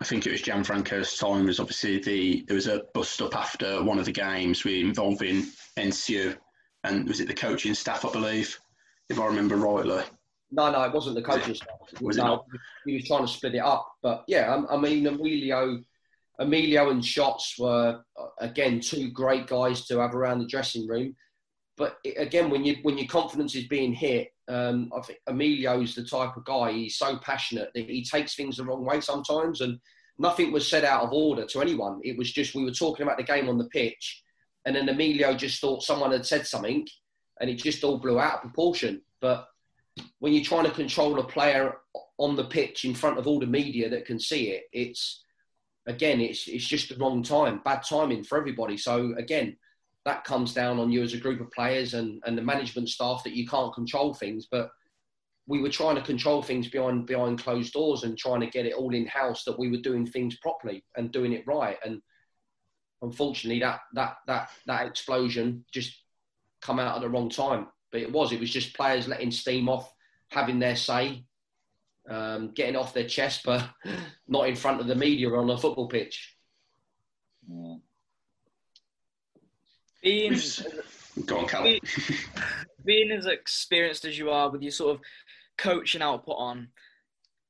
[0.00, 3.82] I think it was Gianfranco's time was obviously the there was a bust up after
[3.82, 5.46] one of the games we involving
[5.78, 6.36] Nsue,
[6.84, 8.58] and was it the coaching staff I believe,
[9.08, 10.02] if I remember rightly.
[10.50, 12.00] No, no, it wasn't the coaching staff.
[12.00, 12.44] Was no?
[12.86, 13.90] He was trying to split it up.
[14.02, 15.82] But yeah, I, I mean, Emilio,
[16.38, 18.00] Emilio and Shots were
[18.40, 21.14] again two great guys to have around the dressing room.
[21.76, 26.04] But again, when you when your confidence is being hit, um, I think Emilio's the
[26.04, 26.72] type of guy.
[26.72, 29.78] He's so passionate that he takes things the wrong way sometimes, and
[30.18, 32.00] nothing was said out of order to anyone.
[32.02, 34.22] It was just we were talking about the game on the pitch,
[34.64, 36.86] and then Emilio just thought someone had said something,
[37.40, 39.02] and it just all blew out of proportion.
[39.20, 39.48] But
[40.18, 41.76] when you're trying to control a player
[42.18, 45.22] on the pitch in front of all the media that can see it, it's
[45.86, 48.76] again, it's it's just the wrong time, bad timing for everybody.
[48.76, 49.56] So again,
[50.04, 53.22] that comes down on you as a group of players and, and the management staff
[53.24, 54.46] that you can't control things.
[54.50, 54.70] But
[55.46, 58.74] we were trying to control things behind behind closed doors and trying to get it
[58.74, 61.78] all in house that we were doing things properly and doing it right.
[61.84, 62.00] And
[63.02, 65.94] unfortunately, that that that that explosion just
[66.60, 67.68] come out at the wrong time.
[67.90, 69.92] But it was it was just players letting steam off,
[70.30, 71.24] having their say,
[72.08, 73.68] um, getting off their chest, but
[74.28, 76.36] not in front of the media or on a football pitch.
[80.02, 80.38] Being,
[81.26, 81.78] Go on, Callum.
[82.84, 85.00] being as experienced as you are with your sort of
[85.56, 86.68] coaching output on,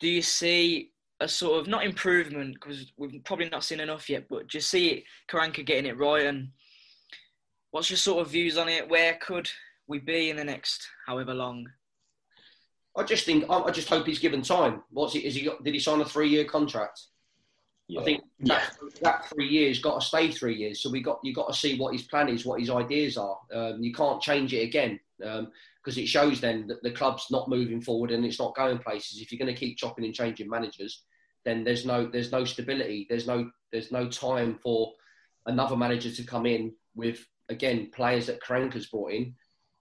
[0.01, 4.29] do you see a sort of not improvement because we've probably not seen enough yet,
[4.29, 6.49] but do you see Karanka getting it right and
[7.71, 8.89] what's your sort of views on it?
[8.89, 9.51] Where could
[9.87, 11.67] we be in the next however long?
[12.97, 14.83] I just think I just hope he's given time.
[14.91, 15.21] What's he?
[15.21, 15.63] Is he got?
[15.63, 17.01] Did he sign a three-year contract?
[17.89, 18.01] Yeah.
[18.01, 18.89] I think that, yeah.
[19.03, 20.83] that three years got to stay three years.
[20.83, 23.39] So we got you got to see what his plan is, what his ideas are.
[23.53, 27.49] Um, you can't change it again because um, it shows then that the club's not
[27.49, 29.21] moving forward and it's not going places.
[29.21, 31.03] If you're going to keep chopping and changing managers,
[31.45, 33.07] then there's no there's no stability.
[33.09, 34.93] There's no there's no time for
[35.47, 39.35] another manager to come in with again players that Karanka's brought in.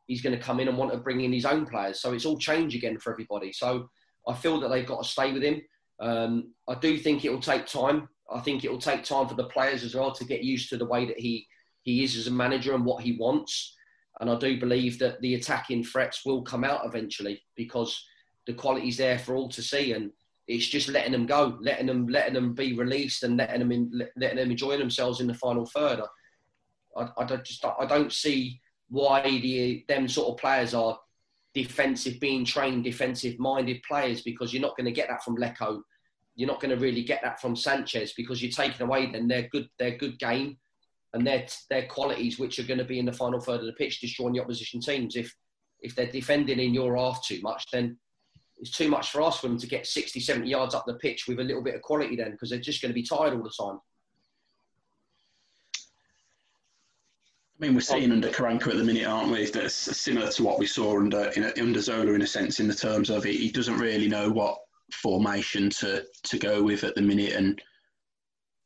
[0.05, 1.99] He's going to come in and want to bring in his own players.
[1.99, 3.51] So it's all change again for everybody.
[3.51, 3.89] So
[4.25, 5.61] I feel that they've got to stay with him.
[5.99, 8.09] Um, I do think it will take time.
[8.31, 10.77] I think it will take time for the players as well to get used to
[10.77, 11.47] the way that he
[11.83, 13.73] he is as a manager and what he wants.
[14.19, 18.03] And I do believe that the attacking threats will come out eventually because
[18.45, 19.93] the quality's there for all to see.
[19.93, 20.11] And
[20.47, 23.91] it's just letting them go, letting them letting them be released and letting them in,
[24.17, 26.01] letting them enjoy themselves in the final third.
[26.97, 30.97] I, I just I don't see why the them sort of players are
[31.57, 35.81] defensive, being trained defensive minded players because you're not going to get that from Leko.
[36.35, 39.47] You're not going to really get that from Sanchez because you're taking away then their
[39.51, 40.57] good their good game
[41.13, 43.73] and their their qualities which are going to be in the final third of the
[43.73, 45.15] pitch destroying the opposition teams.
[45.15, 45.33] If
[45.79, 47.97] if they're defending in your half too much, then
[48.59, 51.27] it's too much for us for them to get 60, 70 yards up the pitch
[51.27, 53.43] with a little bit of quality then because they're just going to be tired all
[53.43, 53.79] the time.
[57.59, 59.45] I mean, we're seeing under Karanka at the minute, aren't we?
[59.45, 62.75] That's similar to what we saw under a, under Zola in a sense, in the
[62.75, 64.59] terms of it, he doesn't really know what
[64.93, 67.59] formation to to go with at the minute, and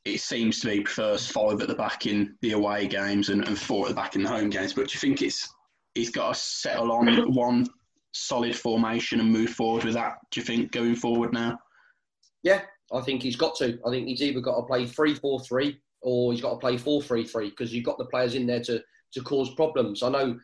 [0.03, 3.57] it seems to be prefers five at the back in the away games and, and
[3.57, 4.73] four at the back in the home games.
[4.73, 5.53] But do you think it's
[5.95, 7.33] he's got to settle on mm-hmm.
[7.33, 7.67] one
[8.11, 10.17] solid formation and move forward with that?
[10.31, 11.57] Do you think going forward now?
[12.43, 13.79] Yeah, I think he's got to.
[13.85, 16.77] I think he's either got to play three four three or he's got to play
[16.77, 18.81] 4-3-3 because you've got the players in there to,
[19.13, 20.03] to cause problems.
[20.03, 20.39] I know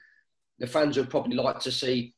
[0.59, 2.13] the fans would probably like to see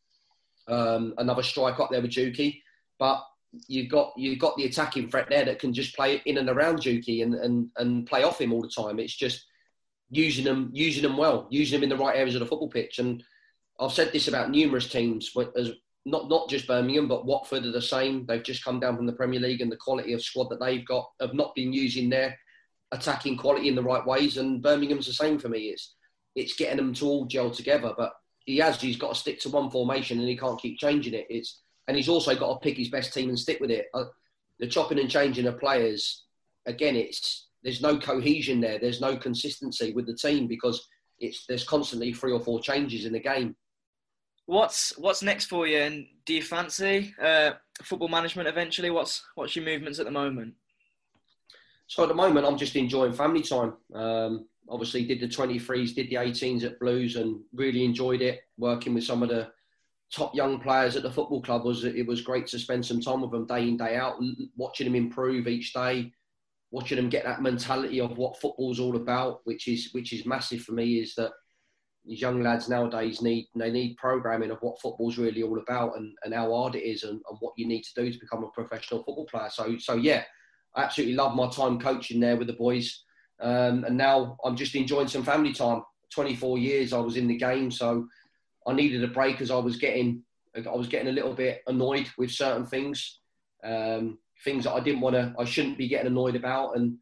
[0.68, 2.62] um, another strike up there with Jutki,
[2.98, 3.24] but
[3.68, 6.80] you've got you've got the attacking threat there that can just play in and around
[6.80, 9.00] Jutki and, and, and play off him all the time.
[9.00, 9.46] It's just
[10.12, 13.00] using them using them well, using them in the right areas of the football pitch.
[13.00, 13.24] And
[13.80, 15.72] I've said this about numerous teams, as
[16.06, 18.26] not not just Birmingham, but Watford are the same.
[18.26, 20.86] They've just come down from the Premier League, and the quality of squad that they've
[20.86, 22.38] got have not been using their
[22.92, 24.38] attacking quality in the right ways.
[24.38, 25.70] And Birmingham's the same for me.
[25.70, 25.96] It's
[26.36, 27.94] it's getting them to all gel together.
[27.98, 28.14] But
[28.46, 31.28] he has he's got to stick to one formation and he can't keep changing it.
[31.30, 33.88] It's and he's also got to pick his best team and stick with it.
[33.94, 34.06] Uh,
[34.60, 36.26] the chopping and changing of players
[36.66, 38.80] again, it's there's no cohesion there.
[38.80, 40.88] There's no consistency with the team because
[41.20, 43.56] it's there's constantly three or four changes in the game.
[44.46, 45.80] What's what's next for you?
[45.80, 47.52] And do you fancy uh,
[47.84, 48.90] football management eventually?
[48.90, 50.56] What's what's your movements at the moment?
[51.90, 53.74] So at the moment, I'm just enjoying family time.
[53.96, 58.42] Um, obviously, did the 23s, did the 18s at Blues, and really enjoyed it.
[58.60, 59.50] Working with some of the
[60.14, 63.22] top young players at the football club was it was great to spend some time
[63.22, 64.22] with them day in day out,
[64.56, 66.14] watching them improve each day,
[66.70, 70.62] watching them get that mentality of what football's all about, which is which is massive
[70.62, 71.00] for me.
[71.00, 71.32] Is that
[72.06, 76.16] these young lads nowadays need they need programming of what football's really all about and,
[76.24, 78.50] and how hard it is and, and what you need to do to become a
[78.52, 79.50] professional football player.
[79.50, 80.24] So so yeah,
[80.76, 83.04] I absolutely love my time coaching there with the boys.
[83.42, 85.84] Um, and now I'm just enjoying some family time.
[86.14, 88.08] 24 years I was in the game, so
[88.68, 90.24] I needed a break as I was getting
[90.56, 93.20] I was getting a little bit annoyed with certain things,
[93.64, 96.98] um, things that I didn't want to, I shouldn't be getting annoyed about, and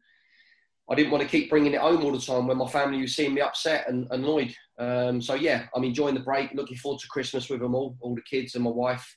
[0.90, 3.16] I didn't want to keep bringing it home all the time when my family was
[3.16, 4.54] seeing me upset and annoyed.
[4.78, 8.14] Um, so yeah, I'm enjoying the break, looking forward to Christmas with them all, all
[8.14, 9.16] the kids and my wife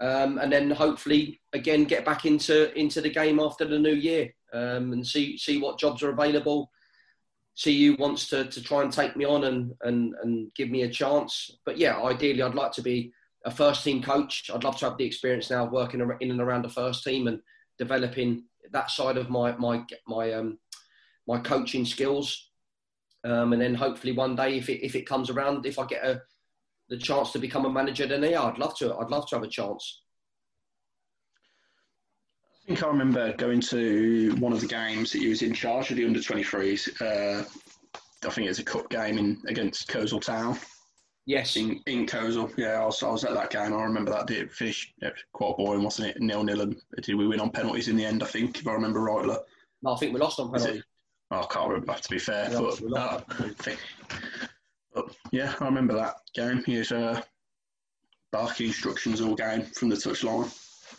[0.00, 4.34] um, and then hopefully again get back into into the game after the new year
[4.52, 6.70] um, and see see what jobs are available,
[7.62, 10.88] CU wants to, to try and take me on and, and, and give me a
[10.88, 11.50] chance.
[11.64, 13.12] But yeah, ideally, I'd like to be
[13.44, 14.50] a first team coach.
[14.52, 17.26] I'd love to have the experience now of working in and around the first team
[17.26, 17.40] and
[17.78, 20.58] developing that side of my my my um,
[21.26, 22.50] my coaching skills.
[23.22, 26.04] Um, and then hopefully one day, if it if it comes around, if I get
[26.04, 26.22] a
[26.90, 28.94] the chance to become a manager, then yeah, I'd love to.
[28.96, 30.02] I'd love to have a chance.
[32.52, 35.90] I think I remember going to one of the games that you was in charge
[35.90, 37.00] of the under 23s.
[37.00, 37.44] Uh,
[38.26, 40.58] I think it was a cup game in against Coleshill Town.
[41.26, 41.56] Yes.
[41.56, 43.72] In, in Coleshill, yeah, I was, I was at that game.
[43.72, 44.26] I remember that.
[44.26, 46.20] Did finish yeah, quite boring, wasn't it?
[46.20, 48.22] Nil nil, and did we win on penalties in the end?
[48.22, 49.36] I think, if I remember rightly.
[49.82, 50.82] No, I think we lost on penalties.
[51.30, 51.94] Oh, I can't remember.
[51.94, 53.20] To be fair, but, uh,
[53.58, 53.78] think,
[55.06, 56.62] but, yeah, I remember that game.
[56.64, 57.20] He was uh,
[58.32, 60.54] barking instructions all game from the touchline.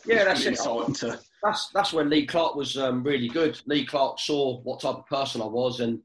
[0.06, 0.56] Yeah, that's it.
[0.56, 1.20] To...
[1.44, 3.60] That's that's when Lee Clark was um, really good.
[3.66, 6.00] Lee Clark saw what type of person I was, and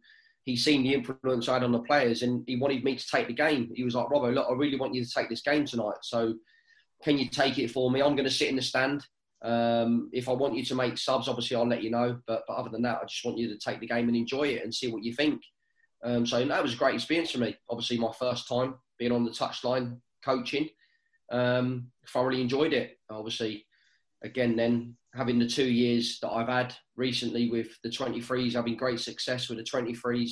[0.45, 3.27] he seen the influence I had on the players, and he wanted me to take
[3.27, 3.71] the game.
[3.75, 5.99] He was like, "Robbo, look, I really want you to take this game tonight.
[6.03, 6.35] So,
[7.03, 8.03] can you take it for me?
[8.03, 9.05] I'm going to sit in the stand.
[9.43, 12.19] Um, if I want you to make subs, obviously I'll let you know.
[12.27, 14.45] But, but other than that, I just want you to take the game and enjoy
[14.45, 15.43] it and see what you think."
[16.05, 17.57] Um, so that was a great experience for me.
[17.71, 20.69] Obviously, my first time being on the touchline coaching.
[21.31, 22.99] Um, thoroughly enjoyed it.
[23.11, 23.67] Obviously,
[24.23, 29.01] again, then having the two years that I've had recently with the 23s, having great
[29.01, 30.31] success with the 23s,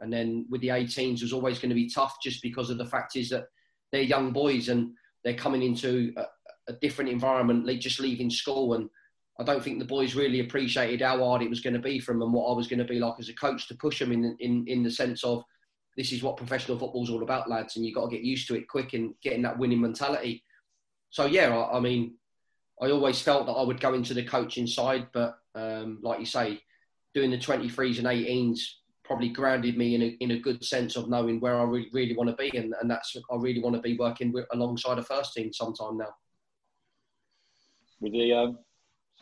[0.00, 2.86] and then with the 18s was always going to be tough just because of the
[2.86, 3.44] fact is that
[3.92, 4.90] they're young boys and
[5.24, 6.24] they're coming into a,
[6.68, 8.74] a different environment, they just leaving school.
[8.74, 8.88] And
[9.38, 12.12] I don't think the boys really appreciated how hard it was going to be for
[12.12, 14.12] them and what I was going to be like as a coach to push them
[14.12, 15.44] in, in, in the sense of
[15.96, 18.54] this is what professional football's all about, lads, and you've got to get used to
[18.54, 20.42] it quick and getting that winning mentality.
[21.10, 22.14] So, yeah, I, I mean,
[22.80, 26.26] I always felt that I would go into the coaching side, but um, like you
[26.26, 26.60] say,
[27.14, 28.60] doing the 23s and 18s
[29.04, 32.16] probably grounded me in a, in a good sense of knowing where I really, really
[32.16, 35.02] want to be, and, and that's I really want to be working with, alongside a
[35.02, 36.14] first team sometime now.
[38.00, 38.58] With the um,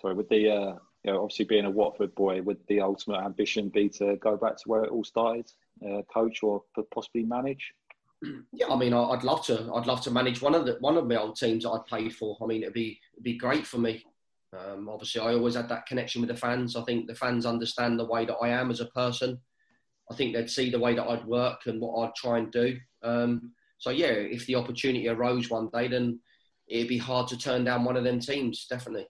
[0.05, 3.71] sorry, with the uh, you know, obviously being a Watford boy, would the ultimate ambition
[3.71, 5.51] be to go back to where it all started,
[5.87, 7.73] uh, coach or possibly manage?
[8.53, 9.71] Yeah, I mean, I'd love to.
[9.75, 12.15] I'd love to manage one of the one of my old teams that I played
[12.15, 12.37] for.
[12.43, 14.05] I mean, it'd be it'd be great for me.
[14.53, 16.77] Um, obviously, I always had that connection with the fans.
[16.77, 19.41] I think the fans understand the way that I am as a person.
[20.11, 22.77] I think they'd see the way that I'd work and what I'd try and do.
[23.03, 26.21] Um, so yeah, if the opportunity arose one day, then
[26.69, 28.67] it'd be hard to turn down one of them teams.
[28.69, 29.07] Definitely.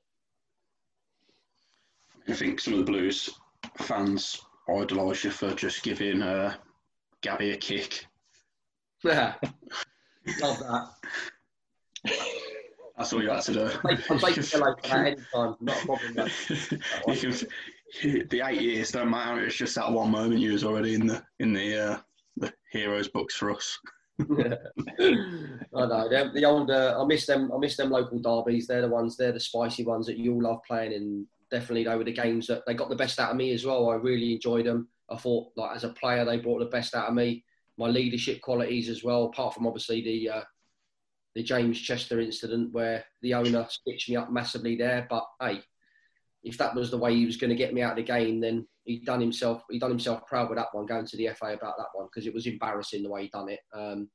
[2.28, 3.30] I think some of the Blues
[3.78, 6.54] fans idolise you for just giving uh,
[7.22, 8.06] Gabby a kick
[9.04, 9.34] yeah.
[10.40, 10.88] Love that.
[12.96, 13.70] That's all you had to do.
[13.84, 15.56] I'm like that anytime.
[15.60, 16.14] Not a problem.
[18.02, 19.44] the eight years don't matter.
[19.44, 21.98] It's just that one moment you was already in the in the uh,
[22.36, 23.78] the heroes books for us.
[24.18, 24.54] yeah.
[25.00, 26.08] I know.
[26.08, 27.52] The, the old, uh, I miss them.
[27.52, 28.66] I miss them local derbies.
[28.66, 29.16] They're the ones.
[29.16, 30.94] They're the spicy ones that you all love playing.
[30.94, 33.64] And definitely, they were the games that they got the best out of me as
[33.64, 33.90] well.
[33.90, 34.88] I really enjoyed them.
[35.10, 37.44] I thought, like as a player, they brought the best out of me
[37.76, 39.24] my leadership qualities as well.
[39.24, 40.42] Apart from obviously the uh,
[41.34, 45.06] the James Chester incident where the owner stitched me up massively there.
[45.10, 45.62] But hey,
[46.42, 48.40] if that was the way he was going to get me out of the game,
[48.40, 51.46] then he'd done himself he done himself proud with that one, going to the FA
[51.46, 53.60] about that one because it was embarrassing the way he done it.
[53.72, 54.08] Um,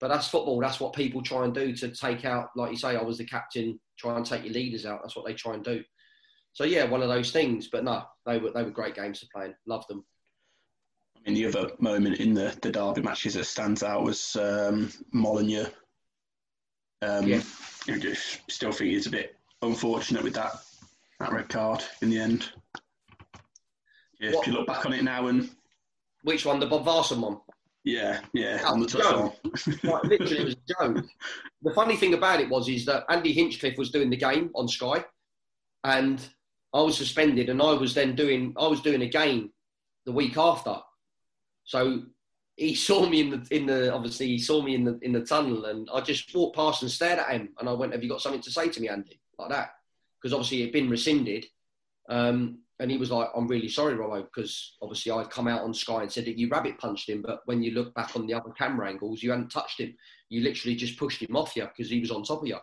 [0.00, 0.60] but that's football.
[0.60, 3.24] That's what people try and do to take out, like you say, I was the
[3.24, 3.80] captain.
[3.98, 5.00] Try and take your leaders out.
[5.02, 5.82] That's what they try and do.
[6.58, 7.68] So yeah, one of those things.
[7.68, 9.54] But no, they were they were great games to play.
[9.68, 10.04] Love them.
[11.16, 14.92] I mean, the other moment in the, the derby matches that stands out was um,
[15.12, 15.68] Molineux.
[17.00, 17.42] Um, yeah.
[17.86, 20.50] I just still think it's a bit unfortunate with that
[21.20, 22.50] that red card in the end.
[24.18, 25.48] Yeah, if you look back on it now and
[26.24, 27.38] which one, the Bodvarsson one?
[27.84, 29.84] Yeah, yeah, oh, on the touchline.
[29.84, 31.06] like, literally, it was a joke.
[31.62, 34.66] The funny thing about it was is that Andy Hinchcliffe was doing the game on
[34.66, 35.04] Sky,
[35.84, 36.28] and
[36.72, 39.50] I was suspended, and I was then doing I was doing a game
[40.04, 40.76] the week after,
[41.64, 42.02] so
[42.56, 45.24] he saw me in the in the obviously he saw me in the in the
[45.24, 48.08] tunnel, and I just walked past and stared at him, and I went, "Have you
[48.08, 49.70] got something to say to me, Andy?" Like that,
[50.20, 51.46] because obviously it'd been rescinded.
[52.08, 55.72] Um, and he was like, "I'm really sorry, Robbo, because obviously I'd come out on
[55.72, 58.34] Sky and said that you rabbit punched him, but when you look back on the
[58.34, 59.94] other camera angles, you hadn't touched him.
[60.28, 62.58] You literally just pushed him off you because he was on top of you."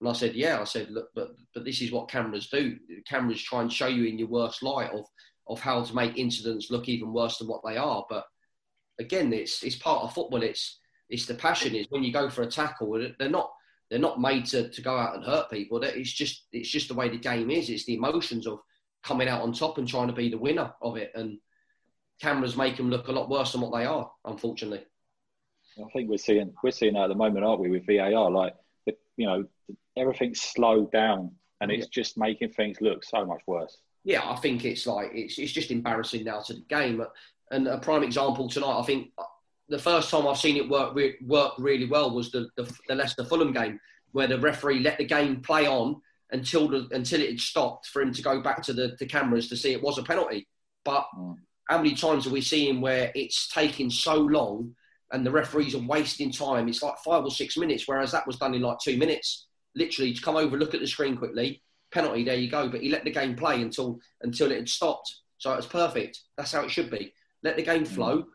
[0.00, 2.76] And I said, "Yeah." I said, "Look, but but this is what cameras do.
[3.06, 5.06] Cameras try and show you in your worst light of
[5.48, 8.24] of how to make incidents look even worse than what they are, but."
[8.98, 10.42] again, it's it's part of football.
[10.42, 10.78] It's
[11.08, 11.74] it's the passion.
[11.74, 13.50] Is when you go for a tackle, they're not
[13.90, 15.82] they're not made to, to go out and hurt people.
[15.82, 17.70] It's just it's just the way the game is.
[17.70, 18.60] It's the emotions of
[19.02, 21.12] coming out on top and trying to be the winner of it.
[21.14, 21.38] And
[22.20, 24.84] cameras make them look a lot worse than what they are, unfortunately.
[25.78, 28.30] I think we're seeing we're seeing that at the moment, aren't we, with VAR?
[28.30, 29.44] Like, the, you know,
[29.96, 32.02] everything's slowed down, and it's yeah.
[32.02, 33.76] just making things look so much worse.
[34.04, 37.04] Yeah, I think it's like it's it's just embarrassing now to the game.
[37.50, 39.10] And a prime example tonight, I think
[39.68, 40.96] the first time I've seen it work
[41.26, 43.80] work really well was the, the, the Leicester Fulham game,
[44.12, 46.00] where the referee let the game play on
[46.30, 49.48] until the, until it had stopped for him to go back to the, the cameras
[49.48, 50.46] to see it was a penalty.
[50.84, 51.36] But mm.
[51.68, 54.74] how many times are we seeing where it's taking so long
[55.12, 56.68] and the referees are wasting time?
[56.68, 59.47] It's like five or six minutes, whereas that was done in like two minutes.
[59.74, 62.68] Literally, to come over, look at the screen quickly, penalty, there you go.
[62.68, 65.14] But he let the game play until until it had stopped.
[65.38, 66.20] So it was perfect.
[66.36, 67.12] That's how it should be.
[67.42, 67.88] Let the game mm.
[67.88, 68.26] flow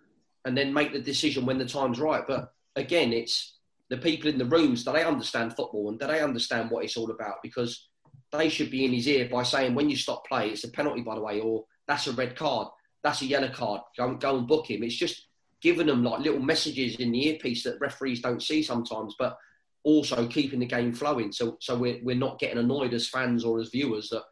[0.46, 2.24] and then make the decision when the time's right.
[2.28, 3.58] But again, it's
[3.90, 6.98] the people in the rooms, do they understand football and do they understand what it's
[6.98, 7.36] all about?
[7.44, 7.90] Because
[8.32, 11.02] they should be in his ear by saying, when you stop play, it's a penalty,
[11.02, 12.68] by the way, or that's a red card,
[13.04, 14.84] that's a yellow card, go, go and book him.
[14.84, 15.28] It's just
[15.62, 19.38] giving them like little messages in the earpiece that referees don't see sometimes, but
[19.84, 21.32] also keeping the game flowing.
[21.32, 24.24] So, so we're, we're not getting annoyed as fans or as viewers that,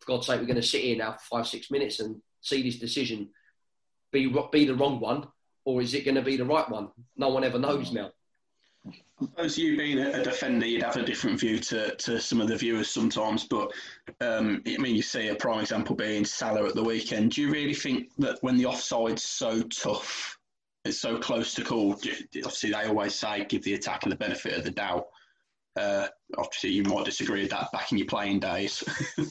[0.00, 2.62] for God's sake, we're going to sit here now for five, six minutes and see
[2.62, 3.28] this decision
[4.12, 5.26] be, be the wrong one
[5.64, 6.88] or is it going to be the right one?
[7.16, 8.10] No one ever knows now.
[8.86, 12.48] I suppose you being a defender, you'd have a different view to, to some of
[12.48, 13.44] the viewers sometimes.
[13.44, 13.70] But
[14.22, 17.32] um, I mean, you see a prime example being Salah at the weekend.
[17.32, 20.38] Do you really think that when the offside's so tough,
[20.84, 21.92] it's so close to call?
[21.92, 25.06] Obviously, they always say give the attacker the benefit of the doubt.
[25.76, 26.08] Uh,
[26.38, 28.82] obviously, you might disagree with that back in your playing days.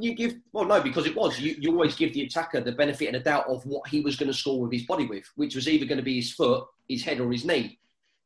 [0.00, 1.38] You give well, no, because it was.
[1.38, 4.16] You, you always give the attacker the benefit of the doubt of what he was
[4.16, 6.64] going to score with his body with, which was either going to be his foot,
[6.88, 7.78] his head, or his knee.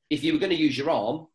[0.09, 1.27] If you were going to use your arm,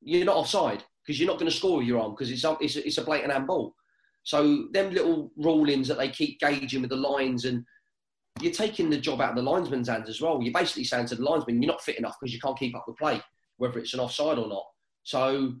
[0.00, 2.56] you're not offside because you're not going to score with your arm because it's a,
[2.60, 3.74] it's, a, it's a blatant handball.
[4.22, 7.64] So them little rulings that they keep gauging with the lines and
[8.40, 10.42] you're taking the job out of the linesman's hands as well.
[10.42, 12.84] You're basically saying to the linesman, you're not fit enough because you can't keep up
[12.86, 13.22] with play,
[13.56, 14.66] whether it's an offside or not.
[15.02, 15.54] So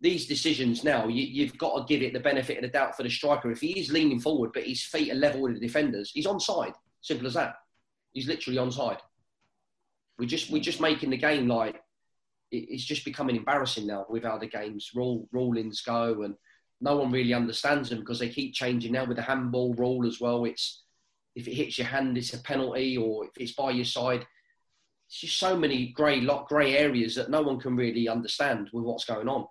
[0.00, 3.02] these decisions now, you, have got to give it the benefit of the doubt for
[3.02, 3.50] the striker.
[3.50, 6.74] If he is leaning forward, but his feet are level with the defenders, he's onside.
[7.00, 7.54] Simple as that.
[8.12, 8.98] He's literally onside.
[10.18, 11.80] We just we're just making the game like
[12.50, 16.34] it's just becoming embarrassing now with how the games rulings go, and
[16.80, 20.20] no one really understands them because they keep changing now with the handball rule as
[20.20, 20.44] well.
[20.44, 20.82] It's
[21.38, 24.26] if it hits your hand, it's a penalty, or if it's by your side.
[25.06, 28.84] It's just so many grey lot grey areas that no one can really understand with
[28.84, 29.46] what's going on.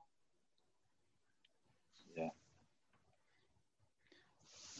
[2.15, 2.29] Yeah,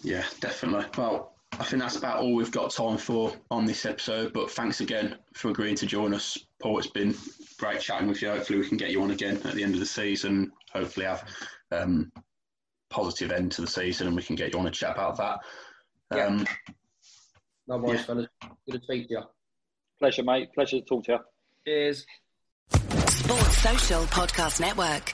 [0.04, 0.86] Yeah, definitely.
[0.98, 4.34] Well, I think that's about all we've got time for on this episode.
[4.34, 6.78] But thanks again for agreeing to join us, Paul.
[6.78, 7.16] It's been
[7.58, 8.30] great chatting with you.
[8.30, 10.52] Hopefully, we can get you on again at the end of the season.
[10.74, 11.24] Hopefully, have
[11.72, 12.12] um,
[12.90, 15.40] positive end to the season, and we can get you on a chat about that.
[16.12, 16.74] Um, yeah.
[17.68, 18.06] No worries, yeah.
[18.06, 18.28] fellas.
[18.66, 19.22] Good to speak to you.
[20.00, 20.54] Pleasure, mate.
[20.54, 21.20] Pleasure to talk to you.
[21.66, 22.06] Cheers.
[22.70, 25.14] Sports Social Podcast Network.